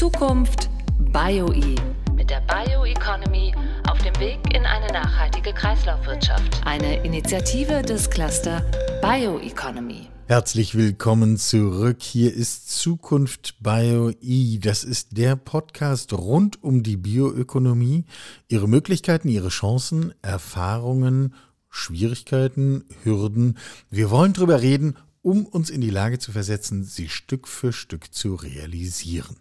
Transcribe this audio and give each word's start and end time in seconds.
Zukunft 0.00 0.70
BioE 1.12 1.74
mit 2.16 2.30
der 2.30 2.40
Bioeconomy 2.48 3.52
auf 3.86 3.98
dem 3.98 4.18
Weg 4.18 4.38
in 4.54 4.64
eine 4.64 4.86
nachhaltige 4.86 5.52
Kreislaufwirtschaft. 5.52 6.62
Eine 6.64 7.04
Initiative 7.04 7.82
des 7.82 8.08
Cluster 8.08 8.64
Bioeconomy. 9.02 10.08
Herzlich 10.26 10.74
willkommen 10.74 11.36
zurück. 11.36 11.98
Hier 12.00 12.32
ist 12.32 12.70
Zukunft 12.70 13.56
BioE. 13.60 14.58
Das 14.58 14.84
ist 14.84 15.18
der 15.18 15.36
Podcast 15.36 16.14
rund 16.14 16.64
um 16.64 16.82
die 16.82 16.96
Bioökonomie, 16.96 18.06
ihre 18.48 18.68
Möglichkeiten, 18.68 19.28
ihre 19.28 19.50
Chancen, 19.50 20.14
Erfahrungen, 20.22 21.34
Schwierigkeiten, 21.68 22.84
Hürden. 23.02 23.58
Wir 23.90 24.10
wollen 24.10 24.32
darüber 24.32 24.62
reden, 24.62 24.96
um 25.22 25.46
uns 25.46 25.70
in 25.70 25.80
die 25.80 25.90
Lage 25.90 26.18
zu 26.18 26.32
versetzen, 26.32 26.84
sie 26.84 27.08
Stück 27.08 27.46
für 27.46 27.72
Stück 27.72 28.12
zu 28.14 28.34
realisieren. 28.34 29.36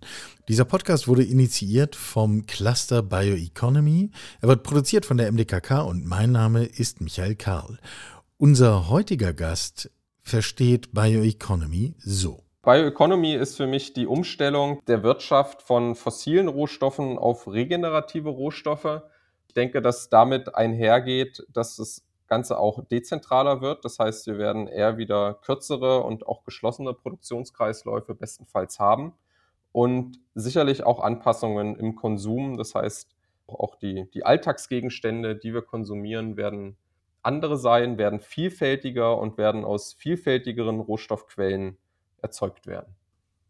Dieser 0.48 0.66
Podcast 0.66 1.08
wurde 1.08 1.24
initiiert 1.24 1.96
vom 1.96 2.46
Cluster 2.46 3.02
Bioeconomy. 3.02 4.12
Er 4.42 4.48
wird 4.48 4.64
produziert 4.64 5.06
von 5.06 5.18
der 5.18 5.32
MDKK 5.32 5.82
und 5.82 6.06
mein 6.06 6.32
Name 6.32 6.66
ist 6.66 7.02
Michael 7.02 7.36
Karl. 7.36 7.80
Unser 8.38 8.90
heutiger 8.90 9.34
Gast 9.34 9.90
versteht 10.22 10.94
Bioeconomy 10.94 11.96
so. 12.00 12.44
Bioeconomy 12.62 13.36
ist 13.36 13.56
für 13.56 13.68
mich 13.68 13.94
die 13.94 14.06
Umstellung 14.06 14.82
der 14.86 15.02
Wirtschaft 15.02 15.62
von 15.62 15.96
fossilen 15.96 16.50
Rohstoffen 16.50 17.18
auf 17.18 17.48
regenerative 17.48 18.30
Rohstoffe. 18.30 19.02
Ich 19.48 19.54
denke, 19.54 19.82
dass 19.82 20.10
damit 20.10 20.56
einhergeht, 20.56 21.46
dass 21.52 21.80
es 21.80 22.04
Ganze 22.30 22.60
auch 22.60 22.86
dezentraler 22.88 23.62
wird. 23.62 23.84
Das 23.84 24.00
heißt, 24.00 24.28
wir 24.28 24.38
werden 24.38 24.68
eher 24.68 24.98
wieder 24.98 25.34
kürzere 25.34 26.04
und 26.04 26.28
auch 26.28 26.44
geschlossene 26.44 26.94
Produktionskreisläufe 26.94 28.14
bestenfalls 28.16 28.80
haben 28.80 29.14
und 29.72 30.20
sicherlich 30.36 30.84
auch 30.84 31.00
Anpassungen 31.00 31.76
im 31.76 31.96
Konsum. 31.96 32.58
Das 32.58 32.76
heißt, 32.76 33.16
auch 33.48 33.76
die, 33.76 34.10
die 34.12 34.26
Alltagsgegenstände, 34.26 35.36
die 35.36 35.54
wir 35.54 35.64
konsumieren, 35.64 36.38
werden 36.38 36.78
andere 37.24 37.58
sein, 37.58 37.98
werden 37.98 38.20
vielfältiger 38.20 39.18
und 39.18 39.38
werden 39.38 39.66
aus 39.66 39.94
vielfältigeren 39.94 40.80
Rohstoffquellen 40.80 41.78
erzeugt 42.22 42.68
werden. 42.68 42.96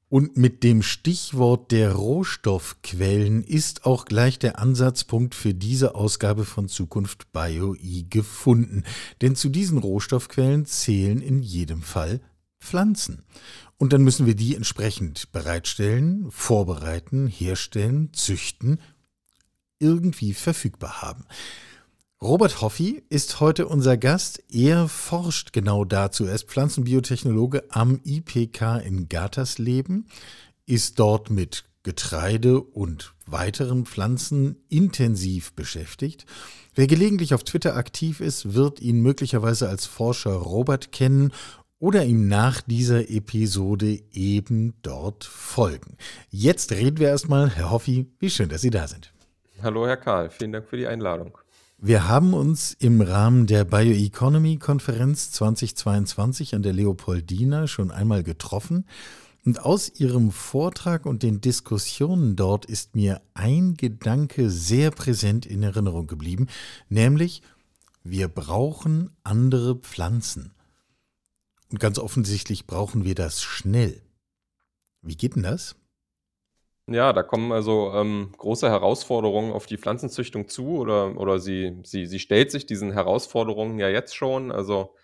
Und 0.09 0.37
mit 0.37 0.63
dem 0.63 0.81
Stichwort 0.81 1.71
der 1.71 1.93
Rohstoffquellen 1.93 3.43
ist 3.43 3.85
auch 3.85 4.05
gleich 4.05 4.39
der 4.39 4.57
Ansatzpunkt 4.57 5.35
für 5.35 5.53
diese 5.53 5.93
Ausgabe 5.93 6.45
von 6.45 6.67
Zukunft 6.67 7.31
BioE 7.31 8.05
gefunden. 8.09 8.83
Denn 9.21 9.35
zu 9.35 9.49
diesen 9.49 9.77
Rohstoffquellen 9.77 10.65
zählen 10.65 11.21
in 11.21 11.43
jedem 11.43 11.83
Fall 11.83 12.21
Pflanzen. 12.59 13.23
Und 13.77 13.93
dann 13.93 14.01
müssen 14.01 14.25
wir 14.25 14.35
die 14.35 14.55
entsprechend 14.55 15.31
bereitstellen, 15.31 16.31
vorbereiten, 16.31 17.27
herstellen, 17.27 18.09
züchten, 18.11 18.81
irgendwie 19.77 20.33
verfügbar 20.33 21.03
haben. 21.03 21.25
Robert 22.21 22.59
Hoffi 22.59 23.01
ist 23.07 23.39
heute 23.39 23.65
unser 23.65 23.95
Gast. 23.95 24.43
Er 24.51 24.89
forscht 24.89 25.53
genau 25.53 25.85
dazu. 25.85 26.25
Er 26.25 26.35
ist 26.35 26.49
Pflanzenbiotechnologe 26.49 27.63
am 27.69 28.01
IPK 28.03 28.81
in 28.85 29.07
Gatersleben, 29.07 30.05
ist 30.65 30.99
dort 30.99 31.29
mit 31.29 31.63
Getreide 31.83 32.59
und 32.59 33.13
weiteren 33.25 33.85
Pflanzen 33.85 34.57
intensiv 34.67 35.53
beschäftigt. 35.53 36.25
Wer 36.75 36.87
gelegentlich 36.87 37.33
auf 37.33 37.45
Twitter 37.45 37.77
aktiv 37.77 38.19
ist, 38.19 38.53
wird 38.53 38.81
ihn 38.81 38.99
möglicherweise 38.99 39.69
als 39.69 39.85
Forscher 39.85 40.33
Robert 40.33 40.91
kennen 40.91 41.31
oder 41.79 42.03
ihm 42.03 42.27
nach 42.27 42.59
dieser 42.59 43.09
Episode 43.09 43.97
eben 44.11 44.73
dort 44.81 45.23
folgen. 45.23 45.95
Jetzt 46.29 46.73
reden 46.73 46.97
wir 46.97 47.07
erstmal, 47.07 47.49
Herr 47.49 47.71
Hoffi, 47.71 48.11
wie 48.19 48.29
schön, 48.29 48.49
dass 48.49 48.59
Sie 48.59 48.71
da 48.71 48.89
sind. 48.89 49.13
Hallo, 49.63 49.87
Herr 49.87 49.95
Karl, 49.95 50.29
vielen 50.29 50.51
Dank 50.51 50.67
für 50.67 50.75
die 50.75 50.87
Einladung. 50.87 51.37
Wir 51.81 52.09
haben 52.09 52.33
uns 52.33 52.73
im 52.73 52.99
Rahmen 52.99 53.47
der 53.47 53.63
Bioeconomy-Konferenz 53.63 55.31
2022 55.31 56.53
an 56.53 56.61
der 56.61 56.73
Leopoldina 56.73 57.67
schon 57.67 57.89
einmal 57.89 58.21
getroffen. 58.21 58.85
Und 59.45 59.63
aus 59.63 59.89
Ihrem 59.97 60.31
Vortrag 60.31 61.05
und 61.05 61.23
den 61.23 61.39
Diskussionen 61.39 62.35
dort 62.35 62.65
ist 62.65 62.97
mir 62.97 63.21
ein 63.33 63.75
Gedanke 63.75 64.49
sehr 64.49 64.91
präsent 64.91 65.45
in 65.45 65.63
Erinnerung 65.63 66.05
geblieben, 66.05 66.47
nämlich 66.89 67.43
wir 68.03 68.27
brauchen 68.27 69.11
andere 69.23 69.75
Pflanzen. 69.75 70.51
Und 71.71 71.79
ganz 71.79 71.97
offensichtlich 71.97 72.67
brauchen 72.67 73.05
wir 73.05 73.15
das 73.15 73.41
schnell. 73.41 74.01
Wie 75.01 75.15
geht 75.15 75.37
denn 75.37 75.43
das? 75.43 75.77
Ja, 76.91 77.13
da 77.13 77.21
kommen 77.23 77.51
also 77.51 77.91
ähm, 77.93 78.31
große 78.37 78.69
Herausforderungen 78.69 79.51
auf 79.51 79.67
die 79.67 79.77
Pflanzenzüchtung 79.77 80.47
zu 80.47 80.79
oder, 80.79 81.17
oder 81.17 81.39
sie, 81.39 81.77
sie, 81.83 82.07
sie 82.07 82.19
stellt 82.19 82.51
sich 82.51 82.65
diesen 82.65 82.91
Herausforderungen 82.91 83.77
ja 83.77 83.89
jetzt 83.89 84.15
schon. 84.15 84.51
Also 84.51 84.95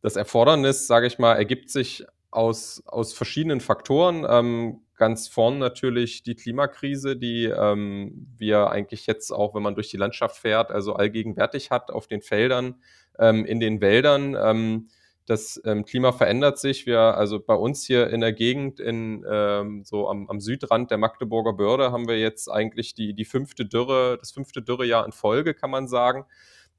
das 0.00 0.16
Erfordernis, 0.16 0.86
sage 0.86 1.06
ich 1.08 1.18
mal, 1.18 1.34
ergibt 1.34 1.70
sich 1.70 2.04
aus, 2.30 2.82
aus 2.86 3.12
verschiedenen 3.14 3.60
Faktoren. 3.60 4.24
Ähm, 4.28 4.82
ganz 4.96 5.26
vorn 5.26 5.58
natürlich 5.58 6.22
die 6.22 6.36
Klimakrise, 6.36 7.16
die 7.16 7.46
ähm, 7.46 8.28
wir 8.36 8.70
eigentlich 8.70 9.06
jetzt 9.06 9.32
auch, 9.32 9.54
wenn 9.54 9.62
man 9.62 9.74
durch 9.74 9.90
die 9.90 9.96
Landschaft 9.96 10.36
fährt, 10.36 10.70
also 10.70 10.94
allgegenwärtig 10.94 11.70
hat 11.70 11.90
auf 11.90 12.06
den 12.06 12.22
Feldern, 12.22 12.76
ähm, 13.18 13.44
in 13.44 13.58
den 13.58 13.80
Wäldern. 13.80 14.86
Das 15.26 15.60
ähm, 15.64 15.84
Klima 15.84 16.12
verändert 16.12 16.58
sich. 16.58 16.84
Wir, 16.84 17.00
also 17.00 17.40
bei 17.40 17.54
uns 17.54 17.84
hier 17.84 18.10
in 18.10 18.20
der 18.20 18.34
Gegend, 18.34 18.78
in, 18.78 19.24
ähm, 19.28 19.82
so 19.84 20.08
am, 20.08 20.28
am, 20.28 20.40
Südrand 20.40 20.90
der 20.90 20.98
Magdeburger 20.98 21.54
Börde, 21.54 21.92
haben 21.92 22.06
wir 22.08 22.18
jetzt 22.18 22.50
eigentlich 22.50 22.94
die, 22.94 23.14
die 23.14 23.24
fünfte 23.24 23.64
Dürre, 23.64 24.18
das 24.18 24.32
fünfte 24.32 24.60
Dürrejahr 24.60 25.06
in 25.06 25.12
Folge, 25.12 25.54
kann 25.54 25.70
man 25.70 25.88
sagen. 25.88 26.26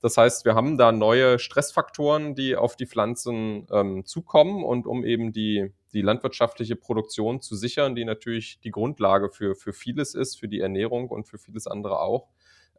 Das 0.02 0.18
heißt, 0.18 0.46
wir 0.46 0.54
haben 0.54 0.78
da 0.78 0.92
neue 0.92 1.40
Stressfaktoren, 1.40 2.36
die 2.36 2.56
auf 2.56 2.76
die 2.76 2.86
Pflanzen 2.86 3.66
ähm, 3.72 4.06
zukommen 4.06 4.64
und 4.64 4.86
um 4.86 5.04
eben 5.04 5.32
die, 5.32 5.74
die 5.94 6.04
landwirtschaftliche 6.04 6.76
Produktion 6.76 7.42
zu 7.42 7.56
sichern, 7.56 7.96
die 7.96 8.06
natürlich 8.06 8.60
die 8.60 8.70
Grundlage 8.70 9.32
für, 9.32 9.56
für 9.56 9.74
vieles 9.74 10.14
ist, 10.14 10.40
für 10.40 10.48
die 10.48 10.60
Ernährung 10.60 11.10
und 11.10 11.28
für 11.28 11.40
vieles 11.40 11.66
andere 11.66 12.00
auch. 12.02 12.28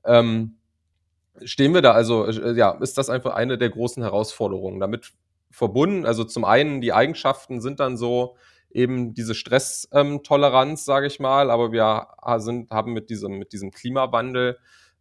Ähm, 0.05 0.59
stehen 1.44 1.75
wir 1.75 1.82
da 1.82 1.91
also, 1.91 2.26
äh, 2.26 2.56
ja, 2.56 2.71
ist 2.72 2.97
das 2.97 3.10
einfach 3.10 3.34
eine 3.34 3.59
der 3.59 3.71
großen 3.71 4.05
Herausforderungen. 4.05 4.78
Damit 4.78 5.12
verbunden. 5.50 6.06
Also 6.06 6.24
zum 6.24 6.44
einen, 6.44 6.80
die 6.80 6.92
Eigenschaften 6.92 7.60
sind 7.60 7.80
dann 7.80 7.96
so 7.96 8.36
eben 8.70 9.14
diese 9.14 9.34
Stresstoleranz, 9.34 10.84
sage 10.84 11.06
ich 11.06 11.18
mal, 11.18 11.50
aber 11.50 11.72
wir 11.72 12.08
sind, 12.38 12.70
haben 12.70 12.92
mit 12.92 13.10
diesem, 13.10 13.38
mit 13.38 13.52
diesem 13.52 13.70
Klimawandel 13.70 14.58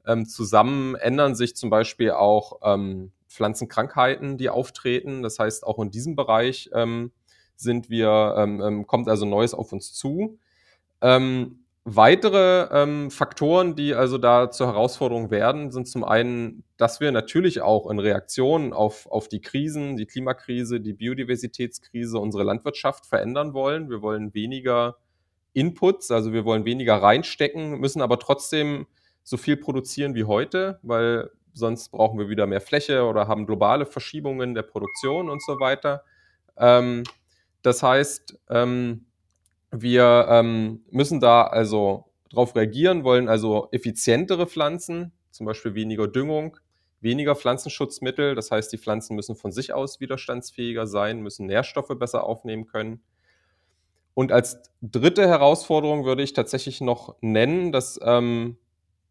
ähm, 0.07 0.27
zusammen 0.27 0.95
ändern 0.95 1.35
sich 1.35 1.55
zum 1.55 1.69
Beispiel 1.69 2.11
auch 2.11 2.59
ähm, 2.63 3.11
Pflanzenkrankheiten, 3.27 4.37
die 4.37 4.49
auftreten. 4.49 5.23
Das 5.23 5.39
heißt, 5.39 5.65
auch 5.65 5.79
in 5.79 5.91
diesem 5.91 6.15
Bereich 6.15 6.69
ähm, 6.73 7.11
sind 7.55 7.89
wir, 7.89 8.35
ähm, 8.37 8.61
ähm, 8.61 8.87
kommt 8.87 9.09
also 9.09 9.25
Neues 9.25 9.53
auf 9.53 9.73
uns 9.73 9.93
zu. 9.93 10.39
Ähm, 11.01 11.64
Weitere 11.87 12.67
ähm, 12.71 13.11
Faktoren, 13.11 13.75
die 13.75 13.93
also 13.93 14.17
da 14.17 14.49
zur 14.49 14.65
Herausforderung 14.65 15.29
werden, 15.29 15.69
sind 15.69 15.87
zum 15.87 16.03
einen, 16.03 16.63
dass 16.77 16.99
wir 16.99 17.11
natürlich 17.11 17.61
auch 17.61 17.91
in 17.91 17.99
Reaktion 17.99 18.73
auf, 18.73 19.05
auf 19.05 19.27
die 19.27 19.39
Krisen, 19.39 19.95
die 19.95 20.07
Klimakrise, 20.07 20.81
die 20.81 20.93
Biodiversitätskrise, 20.93 22.17
unsere 22.17 22.43
Landwirtschaft 22.43 23.05
verändern 23.05 23.53
wollen. 23.53 23.91
Wir 23.91 24.01
wollen 24.01 24.33
weniger 24.33 24.97
Inputs, 25.53 26.09
also 26.09 26.33
wir 26.33 26.43
wollen 26.43 26.65
weniger 26.65 26.95
reinstecken, 26.95 27.79
müssen 27.79 28.01
aber 28.01 28.17
trotzdem 28.17 28.87
so 29.23 29.37
viel 29.37 29.55
produzieren 29.55 30.15
wie 30.15 30.23
heute, 30.23 30.79
weil 30.81 31.29
sonst 31.53 31.89
brauchen 31.89 32.17
wir 32.17 32.29
wieder 32.29 32.47
mehr 32.47 32.61
Fläche 32.61 33.03
oder 33.03 33.27
haben 33.27 33.45
globale 33.45 33.85
Verschiebungen 33.85 34.55
der 34.55 34.63
Produktion 34.63 35.29
und 35.29 35.43
so 35.43 35.59
weiter. 35.59 36.03
Ähm, 36.57 37.03
das 37.61 37.83
heißt, 37.83 38.39
ähm, 38.49 39.04
wir 39.81 40.27
ähm, 40.29 40.83
müssen 40.91 41.19
da 41.19 41.43
also 41.43 42.05
darauf 42.29 42.55
reagieren, 42.55 43.03
wollen 43.03 43.29
also 43.29 43.69
effizientere 43.71 44.47
Pflanzen, 44.47 45.11
zum 45.31 45.45
Beispiel 45.45 45.75
weniger 45.75 46.07
Düngung, 46.07 46.57
weniger 47.01 47.35
Pflanzenschutzmittel. 47.35 48.35
Das 48.35 48.51
heißt, 48.51 48.71
die 48.71 48.77
Pflanzen 48.77 49.15
müssen 49.15 49.35
von 49.35 49.51
sich 49.51 49.73
aus 49.73 49.99
widerstandsfähiger 49.99 50.87
sein, 50.87 51.21
müssen 51.21 51.45
Nährstoffe 51.45 51.93
besser 51.99 52.23
aufnehmen 52.23 52.65
können. 52.65 53.01
Und 54.13 54.31
als 54.31 54.61
dritte 54.81 55.27
Herausforderung 55.27 56.05
würde 56.05 56.23
ich 56.23 56.33
tatsächlich 56.33 56.79
noch 56.81 57.15
nennen, 57.21 57.71
das 57.71 57.99
ähm, 58.01 58.57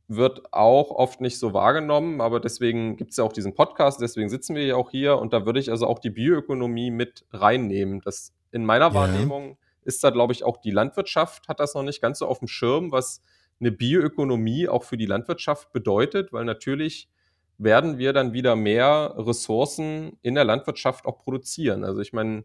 wird 0.08 0.52
auch 0.52 0.90
oft 0.90 1.20
nicht 1.20 1.38
so 1.38 1.52
wahrgenommen, 1.52 2.20
aber 2.20 2.40
deswegen 2.40 2.96
gibt 2.96 3.10
es 3.10 3.18
ja 3.18 3.24
auch 3.24 3.32
diesen 3.32 3.54
Podcast, 3.54 4.00
deswegen 4.00 4.28
sitzen 4.28 4.54
wir 4.54 4.64
ja 4.64 4.76
auch 4.76 4.90
hier 4.90 5.18
und 5.18 5.32
da 5.32 5.46
würde 5.46 5.60
ich 5.60 5.70
also 5.70 5.86
auch 5.86 5.98
die 5.98 6.10
Bioökonomie 6.10 6.90
mit 6.90 7.24
reinnehmen. 7.32 8.00
Das 8.02 8.32
in 8.50 8.64
meiner 8.64 8.88
ja. 8.88 8.94
Wahrnehmung 8.94 9.58
ist 9.84 10.02
da, 10.04 10.10
glaube 10.10 10.32
ich, 10.32 10.44
auch 10.44 10.56
die 10.58 10.70
Landwirtschaft 10.70 11.48
hat 11.48 11.60
das 11.60 11.74
noch 11.74 11.82
nicht 11.82 12.00
ganz 12.00 12.18
so 12.18 12.26
auf 12.26 12.38
dem 12.38 12.48
Schirm, 12.48 12.92
was 12.92 13.22
eine 13.60 13.72
Bioökonomie 13.72 14.68
auch 14.68 14.84
für 14.84 14.96
die 14.96 15.06
Landwirtschaft 15.06 15.72
bedeutet, 15.72 16.32
weil 16.32 16.44
natürlich 16.44 17.08
werden 17.56 17.98
wir 17.98 18.12
dann 18.12 18.32
wieder 18.32 18.56
mehr 18.56 19.14
Ressourcen 19.16 20.18
in 20.22 20.34
der 20.34 20.44
Landwirtschaft 20.44 21.06
auch 21.06 21.18
produzieren. 21.18 21.84
Also 21.84 22.00
ich 22.00 22.12
meine, 22.12 22.44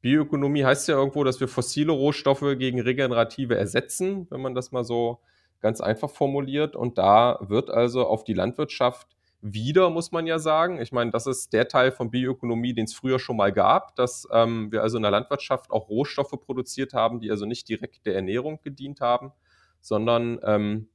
Bioökonomie 0.00 0.64
heißt 0.64 0.88
ja 0.88 0.96
irgendwo, 0.96 1.24
dass 1.24 1.40
wir 1.40 1.48
fossile 1.48 1.92
Rohstoffe 1.92 2.56
gegen 2.58 2.80
regenerative 2.80 3.56
ersetzen, 3.56 4.26
wenn 4.30 4.40
man 4.40 4.54
das 4.54 4.72
mal 4.72 4.84
so 4.84 5.20
ganz 5.60 5.80
einfach 5.80 6.10
formuliert. 6.10 6.74
Und 6.74 6.96
da 6.96 7.38
wird 7.42 7.70
also 7.70 8.06
auf 8.06 8.24
die 8.24 8.32
Landwirtschaft 8.32 9.08
wieder, 9.42 9.90
muss 9.90 10.12
man 10.12 10.26
ja 10.26 10.38
sagen. 10.38 10.80
Ich 10.80 10.92
meine, 10.92 11.10
das 11.10 11.26
ist 11.26 11.52
der 11.52 11.68
Teil 11.68 11.92
von 11.92 12.10
Bioökonomie, 12.10 12.74
den 12.74 12.84
es 12.84 12.94
früher 12.94 13.18
schon 13.18 13.36
mal 13.36 13.52
gab, 13.52 13.96
dass 13.96 14.28
ähm, 14.32 14.70
wir 14.70 14.82
also 14.82 14.98
in 14.98 15.02
der 15.02 15.10
Landwirtschaft 15.10 15.70
auch 15.70 15.88
Rohstoffe 15.88 16.34
produziert 16.40 16.92
haben, 16.92 17.20
die 17.20 17.30
also 17.30 17.46
nicht 17.46 17.68
direkt 17.68 18.04
der 18.06 18.14
Ernährung 18.14 18.60
gedient 18.62 19.00
haben, 19.00 19.32
sondern 19.80 20.38
ähm, 20.42 20.88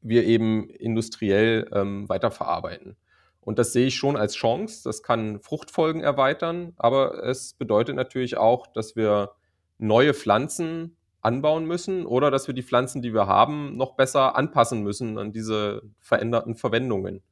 wir 0.00 0.24
eben 0.24 0.70
industriell 0.70 1.68
ähm, 1.72 2.08
weiterverarbeiten. 2.08 2.96
Und 3.40 3.58
das 3.58 3.72
sehe 3.72 3.86
ich 3.86 3.96
schon 3.96 4.16
als 4.16 4.34
Chance. 4.34 4.82
Das 4.84 5.02
kann 5.02 5.40
Fruchtfolgen 5.40 6.02
erweitern, 6.02 6.74
aber 6.76 7.24
es 7.24 7.54
bedeutet 7.54 7.96
natürlich 7.96 8.36
auch, 8.36 8.66
dass 8.66 8.94
wir 8.94 9.32
neue 9.78 10.12
Pflanzen 10.12 10.96
anbauen 11.22 11.64
müssen 11.64 12.06
oder 12.06 12.30
dass 12.30 12.46
wir 12.46 12.54
die 12.54 12.62
Pflanzen, 12.62 13.02
die 13.02 13.14
wir 13.14 13.26
haben, 13.26 13.76
noch 13.76 13.96
besser 13.96 14.36
anpassen 14.36 14.82
müssen 14.82 15.18
an 15.18 15.32
diese 15.32 15.82
veränderten 15.98 16.54
Verwendungen. 16.54 17.22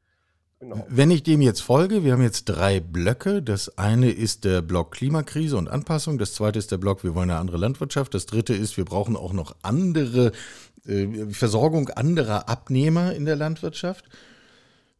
Genau. 0.59 0.87
Wenn 0.89 1.11
ich 1.11 1.23
dem 1.23 1.43
jetzt 1.43 1.61
folge, 1.61 2.03
wir 2.03 2.13
haben 2.13 2.23
jetzt 2.23 2.47
drei 2.47 2.81
Blöcke. 2.81 3.43
Das 3.43 3.77
eine 3.77 4.11
ist 4.11 4.45
der 4.45 4.63
Block 4.63 4.93
Klimakrise 4.93 5.57
und 5.57 5.69
Anpassung. 5.69 6.17
Das 6.17 6.33
zweite 6.33 6.59
ist 6.59 6.73
der 6.73 6.79
Block, 6.79 7.05
wir 7.05 7.15
wollen 7.15 7.31
eine 7.31 7.39
andere 7.39 7.59
Landwirtschaft. 7.59 8.15
Das 8.15 8.25
dritte 8.25 8.55
ist, 8.55 8.79
wir 8.79 8.87
brauchen 8.87 9.17
auch 9.17 9.35
noch 9.35 9.55
andere 9.63 10.33
äh, 10.87 11.27
Versorgung 11.31 11.91
anderer 11.91 12.49
Abnehmer 12.49 13.15
in 13.15 13.27
der 13.27 13.37
Landwirtschaft. 13.37 14.07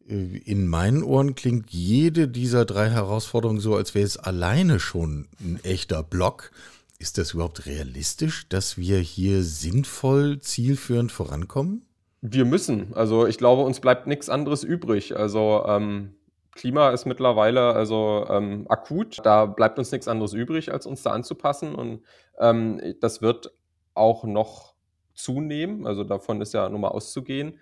Äh, 0.07 0.37
in 0.45 0.69
meinen 0.69 1.03
Ohren 1.03 1.35
klingt 1.35 1.71
jede 1.71 2.29
dieser 2.29 2.67
drei 2.67 2.91
Herausforderungen 2.91 3.61
so, 3.61 3.77
als 3.77 3.95
wäre 3.95 4.05
es 4.05 4.19
alleine 4.19 4.79
schon 4.79 5.27
ein 5.41 5.59
echter 5.63 6.03
Block. 6.03 6.51
Ist 6.99 7.17
das 7.17 7.33
überhaupt 7.33 7.65
realistisch, 7.65 8.47
dass 8.51 8.77
wir 8.77 8.99
hier 8.99 9.43
sinnvoll, 9.43 10.39
zielführend 10.39 11.13
vorankommen? 11.13 11.86
Wir 12.29 12.45
müssen. 12.45 12.93
Also 12.95 13.27
ich 13.27 13.39
glaube, 13.39 13.63
uns 13.63 13.81
bleibt 13.81 14.07
nichts 14.07 14.29
anderes 14.29 14.65
übrig. 14.65 15.17
Also 15.17 15.65
ähm, 15.67 16.17
Klima 16.57 16.91
ist 16.91 17.05
mittlerweile 17.05 17.75
also 17.75 18.27
ähm, 18.29 18.67
akut. 18.69 19.19
Da 19.25 19.47
bleibt 19.47 19.79
uns 19.79 19.93
nichts 19.93 20.09
anderes 20.09 20.33
übrig, 20.33 20.73
als 20.73 20.87
uns 20.87 21.03
da 21.03 21.13
anzupassen. 21.13 21.75
Und 21.75 22.03
ähm, 22.41 22.81
das 23.01 23.23
wird 23.23 23.53
auch 23.95 24.25
noch 24.25 24.75
zunehmen. 25.15 25.87
Also 25.87 26.03
davon 26.03 26.41
ist 26.41 26.53
ja 26.53 26.69
nun 26.69 26.81
mal 26.81 26.89
auszugehen. 26.89 27.61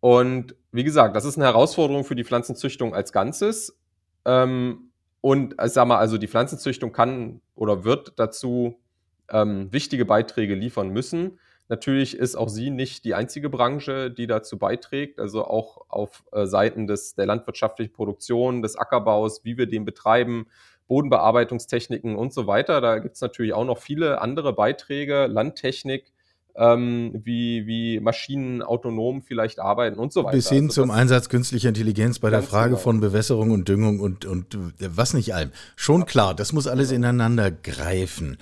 Und 0.00 0.56
wie 0.72 0.84
gesagt, 0.84 1.14
das 1.14 1.24
ist 1.24 1.36
eine 1.36 1.46
Herausforderung 1.46 2.04
für 2.04 2.16
die 2.16 2.24
Pflanzenzüchtung 2.24 2.94
als 2.94 3.12
Ganzes. 3.12 3.78
Ähm, 4.24 4.92
und 5.20 5.56
ich 5.62 5.72
sag 5.72 5.86
mal, 5.88 5.98
also 5.98 6.16
die 6.16 6.28
Pflanzenzüchtung 6.28 6.92
kann 6.92 7.40
oder 7.54 7.84
wird 7.84 8.18
dazu 8.18 8.80
ähm, 9.28 9.72
wichtige 9.72 10.04
Beiträge 10.04 10.54
liefern 10.54 10.88
müssen. 10.88 11.38
Natürlich 11.68 12.16
ist 12.16 12.36
auch 12.36 12.48
sie 12.48 12.70
nicht 12.70 13.04
die 13.04 13.14
einzige 13.14 13.50
Branche, 13.50 14.10
die 14.10 14.26
dazu 14.26 14.58
beiträgt. 14.58 15.18
Also 15.18 15.44
auch 15.44 15.86
auf 15.88 16.24
äh, 16.32 16.46
Seiten 16.46 16.86
des, 16.86 17.14
der 17.14 17.26
landwirtschaftlichen 17.26 17.92
Produktion, 17.92 18.62
des 18.62 18.76
Ackerbaus, 18.76 19.44
wie 19.44 19.58
wir 19.58 19.66
den 19.66 19.84
betreiben, 19.84 20.46
Bodenbearbeitungstechniken 20.86 22.14
und 22.14 22.32
so 22.32 22.46
weiter. 22.46 22.80
Da 22.80 22.98
gibt 22.98 23.16
es 23.16 23.20
natürlich 23.20 23.52
auch 23.52 23.64
noch 23.64 23.78
viele 23.78 24.20
andere 24.20 24.52
Beiträge, 24.52 25.26
Landtechnik, 25.26 26.12
ähm, 26.54 27.20
wie, 27.24 27.66
wie 27.66 28.00
Maschinen 28.00 28.62
autonom 28.62 29.22
vielleicht 29.22 29.58
arbeiten 29.58 29.98
und 29.98 30.12
so 30.12 30.24
weiter. 30.24 30.36
Bis 30.36 30.48
hin 30.48 30.66
also 30.66 30.82
zum 30.82 30.90
Einsatz 30.90 31.28
künstlicher 31.28 31.68
Intelligenz 31.68 32.18
bei 32.18 32.30
der 32.30 32.42
Frage 32.42 32.70
genau. 32.70 32.80
von 32.80 33.00
Bewässerung 33.00 33.50
und 33.50 33.68
Düngung 33.68 34.00
und, 34.00 34.24
und 34.24 34.54
äh, 34.54 34.88
was 34.94 35.14
nicht 35.14 35.34
allem. 35.34 35.50
Schon 35.74 36.06
klar, 36.06 36.34
das 36.34 36.52
muss 36.52 36.66
alles 36.66 36.92
ineinander 36.92 37.50
greifen. 37.50 38.38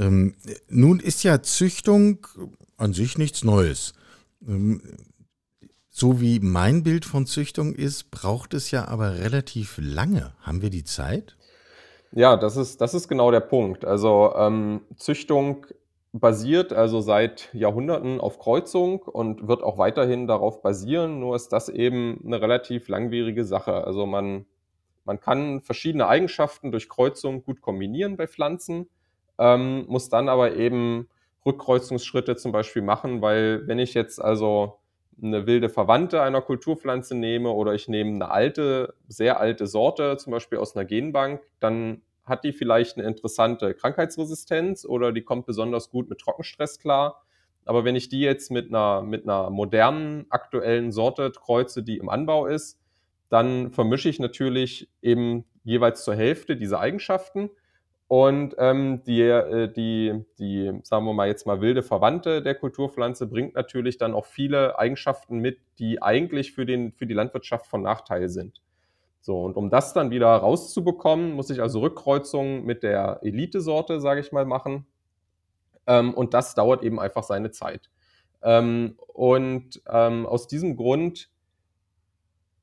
Ähm, 0.00 0.34
nun 0.68 0.98
ist 0.98 1.22
ja 1.22 1.42
Züchtung 1.42 2.26
an 2.76 2.94
sich 2.94 3.18
nichts 3.18 3.44
Neues. 3.44 3.92
Ähm, 4.46 4.80
so 5.90 6.20
wie 6.20 6.40
mein 6.40 6.82
Bild 6.82 7.04
von 7.04 7.26
Züchtung 7.26 7.74
ist, 7.74 8.10
braucht 8.10 8.54
es 8.54 8.70
ja 8.70 8.88
aber 8.88 9.18
relativ 9.18 9.78
lange. 9.80 10.32
Haben 10.40 10.62
wir 10.62 10.70
die 10.70 10.84
Zeit? 10.84 11.36
Ja, 12.12 12.36
das 12.36 12.56
ist, 12.56 12.80
das 12.80 12.94
ist 12.94 13.08
genau 13.08 13.30
der 13.30 13.40
Punkt. 13.40 13.84
Also 13.84 14.32
ähm, 14.36 14.80
Züchtung 14.96 15.66
basiert 16.12 16.72
also 16.72 17.00
seit 17.00 17.50
Jahrhunderten 17.52 18.20
auf 18.20 18.38
Kreuzung 18.38 19.02
und 19.02 19.46
wird 19.46 19.62
auch 19.62 19.78
weiterhin 19.78 20.26
darauf 20.26 20.62
basieren, 20.62 21.20
nur 21.20 21.36
ist 21.36 21.50
das 21.50 21.68
eben 21.68 22.20
eine 22.24 22.40
relativ 22.40 22.88
langwierige 22.88 23.44
Sache. 23.44 23.84
Also 23.84 24.06
man, 24.06 24.46
man 25.04 25.20
kann 25.20 25.60
verschiedene 25.60 26.08
Eigenschaften 26.08 26.72
durch 26.72 26.88
Kreuzung 26.88 27.44
gut 27.44 27.60
kombinieren 27.60 28.16
bei 28.16 28.26
Pflanzen, 28.26 28.88
ähm, 29.40 29.86
muss 29.88 30.08
dann 30.10 30.28
aber 30.28 30.54
eben 30.54 31.08
Rückkreuzungsschritte 31.44 32.36
zum 32.36 32.52
Beispiel 32.52 32.82
machen, 32.82 33.22
weil 33.22 33.66
wenn 33.66 33.78
ich 33.78 33.94
jetzt 33.94 34.22
also 34.22 34.78
eine 35.22 35.46
wilde 35.46 35.68
Verwandte 35.68 36.22
einer 36.22 36.42
Kulturpflanze 36.42 37.16
nehme 37.16 37.50
oder 37.50 37.74
ich 37.74 37.88
nehme 37.88 38.10
eine 38.14 38.30
alte, 38.30 38.94
sehr 39.08 39.40
alte 39.40 39.66
Sorte, 39.66 40.16
zum 40.18 40.30
Beispiel 40.30 40.58
aus 40.58 40.76
einer 40.76 40.84
Genbank, 40.84 41.40
dann 41.58 42.02
hat 42.24 42.44
die 42.44 42.52
vielleicht 42.52 42.96
eine 42.96 43.06
interessante 43.06 43.74
Krankheitsresistenz 43.74 44.84
oder 44.84 45.12
die 45.12 45.22
kommt 45.22 45.46
besonders 45.46 45.90
gut 45.90 46.08
mit 46.08 46.20
Trockenstress 46.20 46.78
klar. 46.78 47.22
Aber 47.64 47.84
wenn 47.84 47.96
ich 47.96 48.08
die 48.08 48.20
jetzt 48.20 48.50
mit 48.50 48.68
einer, 48.68 49.02
mit 49.02 49.24
einer 49.24 49.50
modernen, 49.50 50.26
aktuellen 50.30 50.92
Sorte 50.92 51.30
kreuze, 51.30 51.82
die 51.82 51.98
im 51.98 52.08
Anbau 52.08 52.46
ist, 52.46 52.78
dann 53.28 53.70
vermische 53.70 54.08
ich 54.08 54.18
natürlich 54.18 54.88
eben 55.02 55.44
jeweils 55.64 56.04
zur 56.04 56.14
Hälfte 56.14 56.56
diese 56.56 56.78
Eigenschaften. 56.78 57.50
Und 58.10 58.56
ähm, 58.58 59.04
die, 59.04 59.20
äh, 59.20 59.72
die, 59.72 60.24
die, 60.36 60.80
sagen 60.82 61.04
wir 61.04 61.12
mal 61.12 61.28
jetzt 61.28 61.46
mal 61.46 61.60
wilde 61.60 61.84
Verwandte 61.84 62.42
der 62.42 62.56
Kulturpflanze 62.56 63.28
bringt 63.28 63.54
natürlich 63.54 63.98
dann 63.98 64.14
auch 64.14 64.26
viele 64.26 64.76
Eigenschaften 64.80 65.38
mit, 65.38 65.60
die 65.78 66.02
eigentlich 66.02 66.50
für, 66.50 66.66
den, 66.66 66.90
für 66.90 67.06
die 67.06 67.14
Landwirtschaft 67.14 67.68
von 67.68 67.82
Nachteil 67.82 68.28
sind. 68.28 68.62
So, 69.20 69.44
und 69.44 69.56
um 69.56 69.70
das 69.70 69.92
dann 69.92 70.10
wieder 70.10 70.26
rauszubekommen, 70.26 71.34
muss 71.34 71.50
ich 71.50 71.62
also 71.62 71.78
Rückkreuzungen 71.82 72.64
mit 72.64 72.82
der 72.82 73.20
Elite-Sorte, 73.22 74.00
sage 74.00 74.18
ich 74.18 74.32
mal, 74.32 74.44
machen. 74.44 74.88
Ähm, 75.86 76.12
und 76.12 76.34
das 76.34 76.56
dauert 76.56 76.82
eben 76.82 76.98
einfach 76.98 77.22
seine 77.22 77.52
Zeit. 77.52 77.90
Ähm, 78.42 78.96
und 79.06 79.82
ähm, 79.88 80.26
aus 80.26 80.48
diesem 80.48 80.74
Grund 80.74 81.29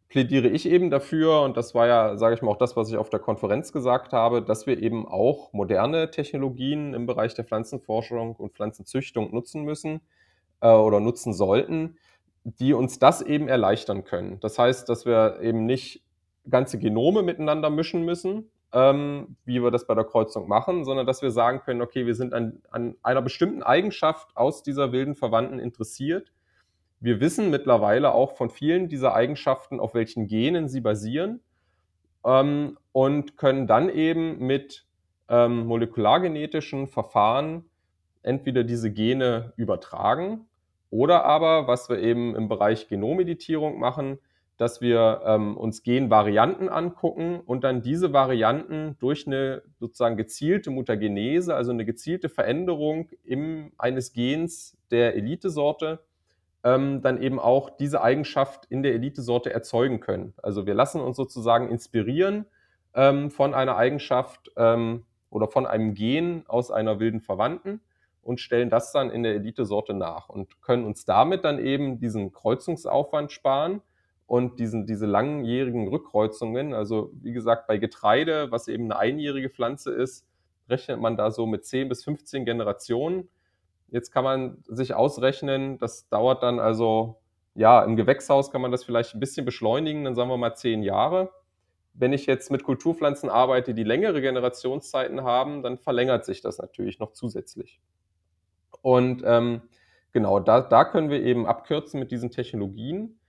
plädiere 0.10 0.48
ich 0.48 0.68
eben 0.68 0.90
dafür, 0.90 1.42
und 1.42 1.58
das 1.58 1.76
war 1.76 1.88
ja, 1.88 2.18
sage 2.18 2.36
ich 2.36 2.42
mal, 2.42 2.52
auch 2.52 2.58
das, 2.58 2.76
was 2.78 2.90
ich 2.90 2.98
auf 2.98 3.10
der 3.10 3.20
Konferenz 3.20 3.74
gesagt 3.74 4.14
habe, 4.14 4.42
dass 4.42 4.66
wir 4.66 4.82
eben 4.82 5.08
auch 5.08 5.52
moderne 5.54 6.12
Technologien 6.12 6.94
im 6.94 7.06
Bereich 7.06 7.34
der 7.34 7.46
Pflanzenforschung 7.46 8.36
und 8.36 8.54
Pflanzenzüchtung 8.54 9.34
nutzen 9.34 9.64
müssen 9.64 10.02
äh, 10.62 10.70
oder 10.70 11.00
nutzen 11.00 11.34
sollten, 11.34 11.98
die 12.44 12.74
uns 12.74 13.00
das 13.00 13.22
eben 13.22 13.50
erleichtern 13.50 14.06
können. 14.06 14.40
Das 14.40 14.58
heißt, 14.58 14.88
dass 14.88 15.06
wir 15.06 15.40
eben 15.42 15.66
nicht 15.66 16.04
ganze 16.50 16.80
Genome 16.80 17.24
miteinander 17.24 17.70
mischen 17.70 18.06
müssen, 18.06 18.50
ähm, 18.74 19.36
wie 19.44 19.62
wir 19.62 19.72
das 19.72 19.88
bei 19.88 19.96
der 19.96 20.06
Kreuzung 20.06 20.48
machen, 20.48 20.86
sondern 20.86 21.06
dass 21.06 21.22
wir 21.22 21.32
sagen 21.32 21.60
können, 21.60 21.82
okay, 21.82 22.06
wir 22.06 22.16
sind 22.16 22.34
an, 22.34 22.62
an 22.70 22.96
einer 23.04 23.22
bestimmten 23.22 23.64
Eigenschaft 23.64 24.36
aus 24.36 24.64
dieser 24.64 24.92
wilden 24.92 25.16
Verwandten 25.16 25.60
interessiert. 25.60 26.32
Wir 27.00 27.20
wissen 27.20 27.50
mittlerweile 27.50 28.14
auch 28.14 28.36
von 28.36 28.50
vielen 28.50 28.90
dieser 28.90 29.14
Eigenschaften, 29.14 29.80
auf 29.80 29.94
welchen 29.94 30.28
Genen 30.28 30.68
sie 30.68 30.82
basieren 30.82 31.42
ähm, 32.26 32.78
und 32.92 33.38
können 33.38 33.68
dann 33.68 33.90
eben 33.90 34.40
mit 34.40 34.86
ähm, 35.30 35.66
molekulargenetischen 35.66 36.88
Verfahren 36.88 37.66
entweder 38.24 38.64
diese 38.64 38.92
Gene 38.92 39.54
übertragen 39.58 40.48
oder 40.90 41.26
aber, 41.26 41.68
was 41.68 41.90
wir 41.90 42.00
eben 42.00 42.36
im 42.36 42.48
Bereich 42.48 42.88
Genomeditierung 42.88 43.80
machen, 43.80 44.20
dass 44.58 44.82
wir 44.82 45.22
ähm, 45.24 45.56
uns 45.56 45.84
Genvarianten 45.84 46.68
angucken 46.68 47.40
und 47.46 47.64
dann 47.64 47.84
diese 47.84 48.12
Varianten 48.12 48.98
durch 49.00 49.28
eine 49.28 49.62
sozusagen 49.80 50.18
gezielte 50.18 50.72
Mutagenese, 50.72 51.54
also 51.54 51.72
eine 51.72 51.86
gezielte 51.86 52.28
Veränderung 52.28 53.10
im, 53.24 53.72
eines 53.78 54.14
Gens 54.14 54.76
der 54.90 55.16
Elitesorte, 55.16 56.00
ähm, 56.68 57.02
dann 57.02 57.22
eben 57.22 57.40
auch 57.40 57.70
diese 57.70 58.02
Eigenschaft 58.02 58.66
in 58.66 58.84
der 58.84 58.94
Elitesorte 58.94 59.54
erzeugen 59.54 60.02
können. 60.02 60.34
Also 60.44 60.66
wir 60.66 60.74
lassen 60.74 61.00
uns 61.00 61.16
sozusagen 61.16 61.70
inspirieren 61.70 62.46
ähm, 62.94 63.32
von 63.32 63.54
einer 63.54 63.78
Eigenschaft 63.78 64.52
ähm, 64.58 65.06
oder 65.30 65.48
von 65.48 65.66
einem 65.66 65.94
Gen 65.94 66.44
aus 66.48 66.70
einer 66.70 67.00
wilden 67.00 67.22
Verwandten 67.22 67.80
und 68.22 68.42
stellen 68.42 68.70
das 68.70 68.92
dann 68.92 69.10
in 69.10 69.24
der 69.24 69.36
Elitesorte 69.36 69.94
nach 69.94 70.28
und 70.28 70.62
können 70.62 70.84
uns 70.84 71.06
damit 71.06 71.46
dann 71.46 71.58
eben 71.58 72.00
diesen 72.00 72.34
Kreuzungsaufwand 72.34 73.32
sparen 73.32 73.82
und 74.26 74.60
diesen, 74.60 74.86
diese 74.86 75.06
langjährigen 75.06 75.88
Rückkreuzungen, 75.88 76.74
also 76.74 77.12
wie 77.22 77.32
gesagt, 77.32 77.68
bei 77.68 77.78
Getreide, 77.78 78.52
was 78.52 78.68
eben 78.68 78.92
eine 78.92 79.00
einjährige 79.00 79.50
Pflanze 79.50 79.94
ist, 79.94 80.28
rechnet 80.68 81.00
man 81.00 81.16
da 81.16 81.32
so 81.32 81.46
mit 81.46 81.64
10 81.64 81.88
bis 81.88 82.04
15 82.04 82.44
Generationen. 82.44 83.30
Jetzt 83.90 84.12
kann 84.12 84.24
man 84.24 84.64
sich 84.68 84.94
ausrechnen, 84.94 85.78
das 85.80 86.10
dauert 86.10 86.44
dann 86.44 86.60
also, 86.60 87.22
ja, 87.56 87.84
im 87.84 87.96
Gewächshaus 87.96 88.52
kann 88.52 88.62
man 88.62 88.72
das 88.72 88.84
vielleicht 88.84 89.14
ein 89.16 89.20
bisschen 89.20 89.46
beschleunigen, 89.46 90.04
dann 90.04 90.16
sagen 90.16 90.30
wir 90.30 90.38
mal 90.38 90.56
10 90.56 90.84
Jahre. 90.84 91.32
wenn 91.94 92.14
ich 92.14 92.28
jetzt 92.28 92.52
mit 92.52 92.64
Kulturpflanzen 92.64 93.30
arbeite, 93.30 93.74
die 93.74 93.84
längere 93.84 94.22
Generationszeiten 94.22 95.24
haben, 95.24 95.64
dann 95.64 95.78
verlängert 95.80 96.26
sich 96.26 96.42
das 96.42 96.60
natürlich 96.60 97.00
noch 97.00 97.14
zusätzlich. 97.14 97.82
Und 98.82 99.24
ähm, 99.26 99.62
genau, 100.14 100.40
da, 100.40 100.62
da 100.62 100.86
können 100.86 101.10
wir 101.10 101.22
eben 101.22 101.46
abkürzen 101.48 102.00
mit 102.00 102.12
diesen 102.12 102.32
Technologien. 102.32 103.20